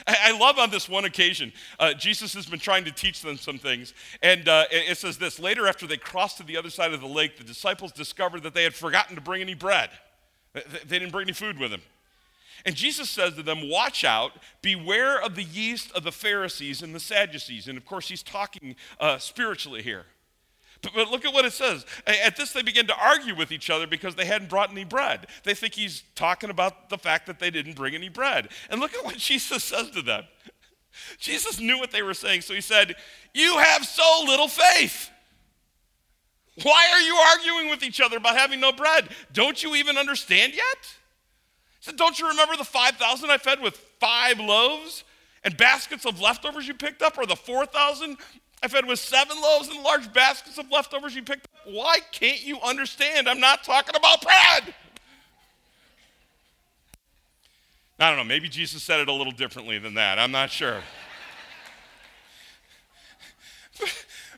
I 0.07 0.37
love 0.37 0.57
on 0.57 0.69
this 0.69 0.87
one 0.87 1.05
occasion, 1.05 1.51
uh, 1.79 1.93
Jesus 1.93 2.33
has 2.33 2.45
been 2.45 2.59
trying 2.59 2.85
to 2.85 2.91
teach 2.91 3.21
them 3.21 3.37
some 3.37 3.57
things. 3.57 3.93
And 4.21 4.47
uh, 4.47 4.65
it 4.71 4.97
says 4.97 5.17
this 5.17 5.39
later, 5.39 5.67
after 5.67 5.87
they 5.87 5.97
crossed 5.97 6.37
to 6.37 6.43
the 6.43 6.57
other 6.57 6.69
side 6.69 6.93
of 6.93 7.01
the 7.01 7.07
lake, 7.07 7.37
the 7.37 7.43
disciples 7.43 7.91
discovered 7.91 8.43
that 8.43 8.53
they 8.53 8.63
had 8.63 8.73
forgotten 8.73 9.15
to 9.15 9.21
bring 9.21 9.41
any 9.41 9.53
bread. 9.55 9.89
They 10.53 10.99
didn't 10.99 11.11
bring 11.11 11.25
any 11.25 11.33
food 11.33 11.59
with 11.59 11.71
them. 11.71 11.81
And 12.65 12.75
Jesus 12.75 13.09
says 13.09 13.35
to 13.35 13.43
them, 13.43 13.69
Watch 13.69 14.03
out, 14.03 14.33
beware 14.61 15.21
of 15.21 15.35
the 15.35 15.43
yeast 15.43 15.91
of 15.93 16.03
the 16.03 16.11
Pharisees 16.11 16.81
and 16.81 16.93
the 16.93 16.99
Sadducees. 16.99 17.67
And 17.67 17.77
of 17.77 17.85
course, 17.85 18.09
he's 18.09 18.23
talking 18.23 18.75
uh, 18.99 19.17
spiritually 19.17 19.81
here. 19.81 20.05
But, 20.81 20.93
but, 20.95 21.11
look 21.11 21.25
at 21.25 21.33
what 21.33 21.45
it 21.45 21.53
says. 21.53 21.85
At 22.07 22.37
this, 22.37 22.53
they 22.53 22.61
begin 22.61 22.87
to 22.87 22.95
argue 22.95 23.35
with 23.35 23.51
each 23.51 23.69
other 23.69 23.85
because 23.85 24.15
they 24.15 24.25
hadn't 24.25 24.49
brought 24.49 24.71
any 24.71 24.85
bread. 24.85 25.27
They 25.43 25.53
think 25.53 25.73
he's 25.73 26.03
talking 26.15 26.49
about 26.49 26.89
the 26.89 26.97
fact 26.97 27.27
that 27.27 27.39
they 27.39 27.49
didn't 27.49 27.75
bring 27.75 27.95
any 27.95 28.09
bread. 28.09 28.49
And 28.69 28.79
look 28.79 28.93
at 28.93 29.03
what 29.03 29.17
Jesus 29.17 29.63
says 29.63 29.89
to 29.91 30.01
them. 30.01 30.23
Jesus 31.17 31.59
knew 31.59 31.77
what 31.77 31.91
they 31.91 32.01
were 32.01 32.13
saying, 32.13 32.41
so 32.41 32.53
he 32.53 32.61
said, 32.61 32.95
You 33.33 33.57
have 33.57 33.85
so 33.85 34.23
little 34.25 34.47
faith. 34.47 35.09
Why 36.63 36.89
are 36.91 37.01
you 37.01 37.15
arguing 37.15 37.69
with 37.69 37.83
each 37.83 38.01
other 38.01 38.17
about 38.17 38.35
having 38.35 38.59
no 38.59 38.71
bread? 38.71 39.09
Don't 39.31 39.61
you 39.63 39.75
even 39.75 39.97
understand 39.97 40.53
yet? 40.53 40.77
He 40.81 41.85
said, 41.85 41.95
Don't 41.95 42.19
you 42.19 42.27
remember 42.27 42.57
the 42.57 42.65
5,000 42.65 43.29
I 43.29 43.37
fed 43.37 43.61
with 43.61 43.77
five 43.99 44.39
loaves 44.39 45.03
and 45.43 45.55
baskets 45.55 46.05
of 46.05 46.19
leftovers 46.19 46.67
you 46.67 46.73
picked 46.73 47.01
up, 47.01 47.17
or 47.17 47.25
the 47.25 47.35
4,000 47.35 48.17
I 48.61 48.67
fed 48.67 48.85
with 48.85 48.99
seven 48.99 49.41
loaves 49.41 49.69
and 49.69 49.81
large 49.83 50.11
baskets 50.11 50.57
of 50.57 50.69
leftovers 50.71 51.15
you 51.15 51.23
picked 51.23 51.45
up. 51.45 51.73
Why 51.73 51.99
can't 52.11 52.45
you 52.45 52.59
understand? 52.61 53.29
I'm 53.29 53.39
not 53.39 53.63
talking 53.63 53.95
about 53.95 54.21
bread. 54.21 54.73
I 57.99 58.09
don't 58.09 58.17
know. 58.17 58.23
Maybe 58.23 58.47
Jesus 58.49 58.81
said 58.83 58.99
it 58.99 59.09
a 59.09 59.13
little 59.13 59.31
differently 59.31 59.77
than 59.77 59.93
that. 59.95 60.19
I'm 60.19 60.31
not 60.31 60.49
sure. 60.49 60.81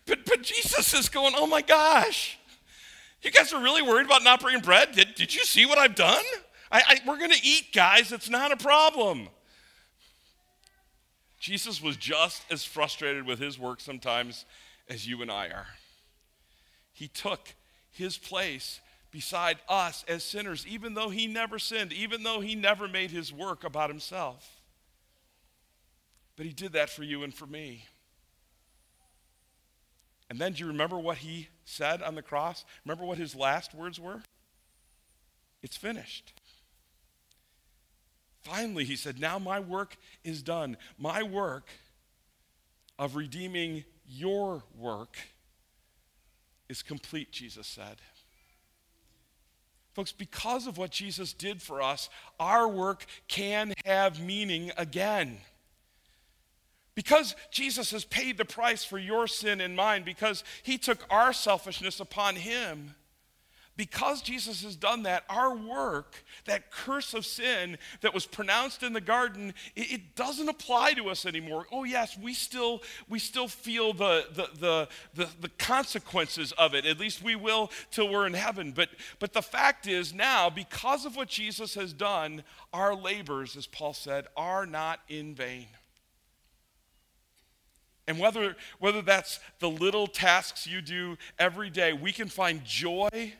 but, 0.05 0.25
but, 0.25 0.41
Jesus 0.41 0.93
is 0.93 1.09
going, 1.09 1.33
oh 1.35 1.47
my 1.47 1.61
gosh. 1.61 2.39
You 3.21 3.29
guys 3.29 3.53
are 3.53 3.61
really 3.61 3.83
worried 3.83 4.07
about 4.07 4.23
not 4.23 4.41
bringing 4.41 4.61
bread? 4.61 4.93
Did, 4.93 5.13
did 5.13 5.33
you 5.33 5.43
see 5.45 5.65
what 5.67 5.77
I've 5.77 5.95
done? 5.95 6.23
I, 6.71 6.81
I, 6.87 6.99
we're 7.05 7.17
going 7.17 7.31
to 7.31 7.43
eat, 7.43 7.67
guys. 7.71 8.11
It's 8.11 8.29
not 8.29 8.51
a 8.51 8.57
problem. 8.57 9.29
Jesus 11.41 11.81
was 11.81 11.97
just 11.97 12.43
as 12.51 12.63
frustrated 12.63 13.25
with 13.25 13.39
his 13.39 13.57
work 13.57 13.81
sometimes 13.81 14.45
as 14.87 15.07
you 15.07 15.23
and 15.23 15.31
I 15.31 15.47
are. 15.47 15.65
He 16.93 17.07
took 17.07 17.55
his 17.89 18.15
place 18.15 18.79
beside 19.09 19.57
us 19.67 20.05
as 20.07 20.23
sinners, 20.23 20.67
even 20.67 20.93
though 20.93 21.09
he 21.09 21.25
never 21.25 21.57
sinned, 21.57 21.91
even 21.91 22.21
though 22.21 22.41
he 22.41 22.53
never 22.53 22.87
made 22.87 23.09
his 23.09 23.33
work 23.33 23.63
about 23.63 23.89
himself. 23.89 24.61
But 26.37 26.45
he 26.45 26.53
did 26.53 26.73
that 26.73 26.91
for 26.91 27.01
you 27.01 27.23
and 27.23 27.33
for 27.33 27.47
me. 27.47 27.85
And 30.29 30.37
then 30.37 30.53
do 30.53 30.59
you 30.59 30.67
remember 30.67 30.99
what 30.99 31.17
he 31.17 31.49
said 31.65 32.03
on 32.03 32.13
the 32.13 32.21
cross? 32.21 32.65
Remember 32.85 33.03
what 33.03 33.17
his 33.17 33.35
last 33.35 33.73
words 33.73 33.99
were? 33.99 34.21
It's 35.63 35.75
finished. 35.75 36.33
Finally, 38.43 38.85
he 38.85 38.95
said, 38.95 39.19
Now 39.19 39.39
my 39.39 39.59
work 39.59 39.97
is 40.23 40.41
done. 40.41 40.77
My 40.97 41.23
work 41.23 41.67
of 42.97 43.15
redeeming 43.15 43.83
your 44.07 44.63
work 44.77 45.17
is 46.69 46.81
complete, 46.81 47.31
Jesus 47.31 47.67
said. 47.67 47.97
Folks, 49.93 50.11
because 50.11 50.67
of 50.67 50.77
what 50.77 50.91
Jesus 50.91 51.33
did 51.33 51.61
for 51.61 51.81
us, 51.81 52.09
our 52.39 52.67
work 52.67 53.05
can 53.27 53.73
have 53.85 54.21
meaning 54.21 54.71
again. 54.77 55.37
Because 56.95 57.35
Jesus 57.51 57.91
has 57.91 58.05
paid 58.05 58.37
the 58.37 58.45
price 58.45 58.83
for 58.83 58.97
your 58.97 59.27
sin 59.27 59.61
and 59.61 59.75
mine, 59.75 60.03
because 60.03 60.43
he 60.63 60.77
took 60.77 61.05
our 61.09 61.33
selfishness 61.33 61.99
upon 61.99 62.35
him, 62.35 62.95
because 63.81 64.21
Jesus 64.21 64.61
has 64.61 64.75
done 64.75 65.01
that, 65.03 65.23
our 65.27 65.55
work, 65.55 66.23
that 66.45 66.69
curse 66.69 67.15
of 67.15 67.25
sin 67.25 67.79
that 68.01 68.13
was 68.13 68.27
pronounced 68.27 68.83
in 68.83 68.93
the 68.93 69.01
garden, 69.01 69.55
it, 69.75 69.91
it, 69.91 70.15
doesn't 70.15 70.49
apply 70.49 70.93
to 70.93 71.09
us 71.09 71.25
anymore. 71.25 71.65
Oh, 71.71 71.83
yes, 71.83 72.15
we 72.15 72.35
still, 72.35 72.83
we 73.09 73.17
still 73.17 73.47
feel 73.47 73.91
the, 73.91 74.27
the, 74.35 74.49
the, 74.59 74.87
the, 75.15 75.29
the 75.41 75.49
consequences 75.49 76.51
of 76.59 76.75
it. 76.75 76.85
At 76.85 76.99
least 76.99 77.23
we 77.23 77.35
will 77.35 77.71
till 77.89 78.07
we're 78.07 78.27
in 78.27 78.35
heaven. 78.35 78.71
But, 78.71 78.89
but 79.17 79.33
the 79.33 79.41
fact 79.41 79.87
is 79.87 80.13
now, 80.13 80.51
because 80.51 81.03
of 81.03 81.15
what 81.15 81.27
Jesus 81.27 81.73
has 81.73 81.91
done, 81.91 82.43
our 82.71 82.93
labors, 82.93 83.57
as 83.57 83.65
Paul 83.65 83.95
said, 83.95 84.27
are 84.37 84.67
not 84.67 84.99
in 85.09 85.33
vain. 85.33 85.65
And 88.07 88.19
whether, 88.19 88.55
whether 88.77 89.01
that's 89.01 89.39
the 89.57 89.69
little 89.71 90.05
tasks 90.05 90.67
you 90.67 90.81
do 90.81 91.17
every 91.39 91.71
day, 91.71 91.93
we 91.93 92.11
can 92.11 92.27
find 92.27 92.63
joy 92.63 93.33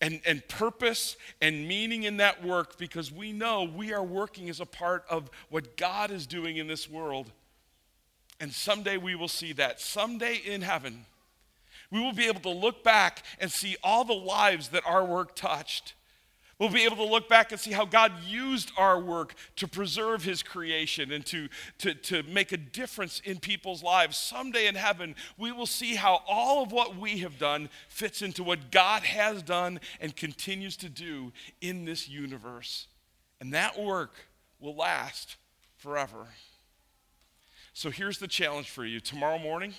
and, 0.00 0.20
and 0.26 0.46
purpose 0.48 1.16
and 1.40 1.66
meaning 1.66 2.04
in 2.04 2.18
that 2.18 2.44
work 2.44 2.78
because 2.78 3.10
we 3.10 3.32
know 3.32 3.64
we 3.64 3.92
are 3.92 4.02
working 4.02 4.48
as 4.48 4.60
a 4.60 4.66
part 4.66 5.04
of 5.10 5.30
what 5.50 5.76
God 5.76 6.10
is 6.10 6.26
doing 6.26 6.56
in 6.56 6.66
this 6.66 6.88
world. 6.88 7.30
And 8.40 8.52
someday 8.52 8.96
we 8.96 9.14
will 9.14 9.28
see 9.28 9.52
that. 9.54 9.80
Someday 9.80 10.36
in 10.44 10.62
heaven, 10.62 11.04
we 11.90 12.00
will 12.00 12.12
be 12.12 12.26
able 12.26 12.40
to 12.40 12.50
look 12.50 12.84
back 12.84 13.24
and 13.40 13.50
see 13.50 13.76
all 13.82 14.04
the 14.04 14.12
lives 14.12 14.68
that 14.68 14.86
our 14.86 15.04
work 15.04 15.34
touched 15.34 15.94
We'll 16.58 16.70
be 16.70 16.82
able 16.82 16.96
to 16.96 17.04
look 17.04 17.28
back 17.28 17.52
and 17.52 17.60
see 17.60 17.70
how 17.70 17.84
God 17.84 18.12
used 18.26 18.72
our 18.76 18.98
work 18.98 19.34
to 19.56 19.68
preserve 19.68 20.24
his 20.24 20.42
creation 20.42 21.12
and 21.12 21.24
to, 21.26 21.48
to, 21.78 21.94
to 21.94 22.24
make 22.24 22.50
a 22.50 22.56
difference 22.56 23.20
in 23.24 23.38
people's 23.38 23.80
lives. 23.80 24.16
Someday 24.16 24.66
in 24.66 24.74
heaven, 24.74 25.14
we 25.36 25.52
will 25.52 25.66
see 25.66 25.94
how 25.94 26.22
all 26.26 26.64
of 26.64 26.72
what 26.72 26.96
we 26.96 27.18
have 27.18 27.38
done 27.38 27.68
fits 27.88 28.22
into 28.22 28.42
what 28.42 28.72
God 28.72 29.04
has 29.04 29.40
done 29.40 29.78
and 30.00 30.16
continues 30.16 30.76
to 30.78 30.88
do 30.88 31.32
in 31.60 31.84
this 31.84 32.08
universe. 32.08 32.88
And 33.40 33.54
that 33.54 33.78
work 33.78 34.14
will 34.58 34.74
last 34.74 35.36
forever. 35.76 36.26
So 37.72 37.90
here's 37.90 38.18
the 38.18 38.26
challenge 38.26 38.68
for 38.68 38.84
you 38.84 38.98
tomorrow 38.98 39.38
morning, 39.38 39.74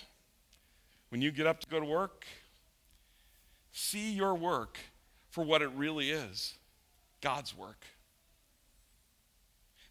when 1.10 1.20
you 1.20 1.30
get 1.30 1.46
up 1.46 1.60
to 1.60 1.66
go 1.68 1.78
to 1.78 1.84
work, 1.84 2.24
see 3.70 4.12
your 4.12 4.34
work 4.34 4.78
for 5.28 5.44
what 5.44 5.60
it 5.60 5.70
really 5.74 6.10
is 6.10 6.54
God's 7.20 7.56
work. 7.56 7.84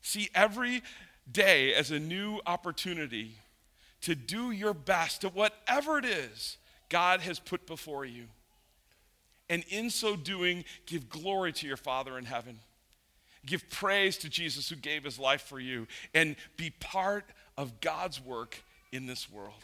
See 0.02 0.30
every 0.34 0.82
day 1.32 1.74
as 1.74 1.92
a 1.92 2.00
new 2.00 2.40
opportunity 2.46 3.36
to 4.02 4.16
do 4.16 4.52
your 4.52 4.74
best 4.74 5.24
at 5.26 5.36
whatever 5.36 5.98
it 5.98 6.06
is 6.06 6.58
God 6.90 7.22
has 7.22 7.40
put 7.40 7.68
before 7.68 8.06
you. 8.06 8.26
And 9.50 9.64
in 9.70 9.90
so 9.90 10.16
doing, 10.16 10.64
give 10.86 11.10
glory 11.10 11.52
to 11.54 11.68
your 11.68 11.78
Father 11.78 12.18
in 12.18 12.26
heaven. 12.26 12.60
Give 13.46 13.68
praise 13.70 14.18
to 14.20 14.30
Jesus 14.30 14.70
who 14.70 14.76
gave 14.76 15.04
his 15.04 15.18
life 15.18 15.42
for 15.42 15.60
you, 15.60 15.88
and 16.14 16.36
be 16.58 16.72
part 16.80 17.26
of 17.58 17.80
God's 17.82 18.24
work 18.24 18.62
in 18.92 19.06
this 19.06 19.32
world. 19.32 19.64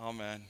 Amen. 0.00 0.42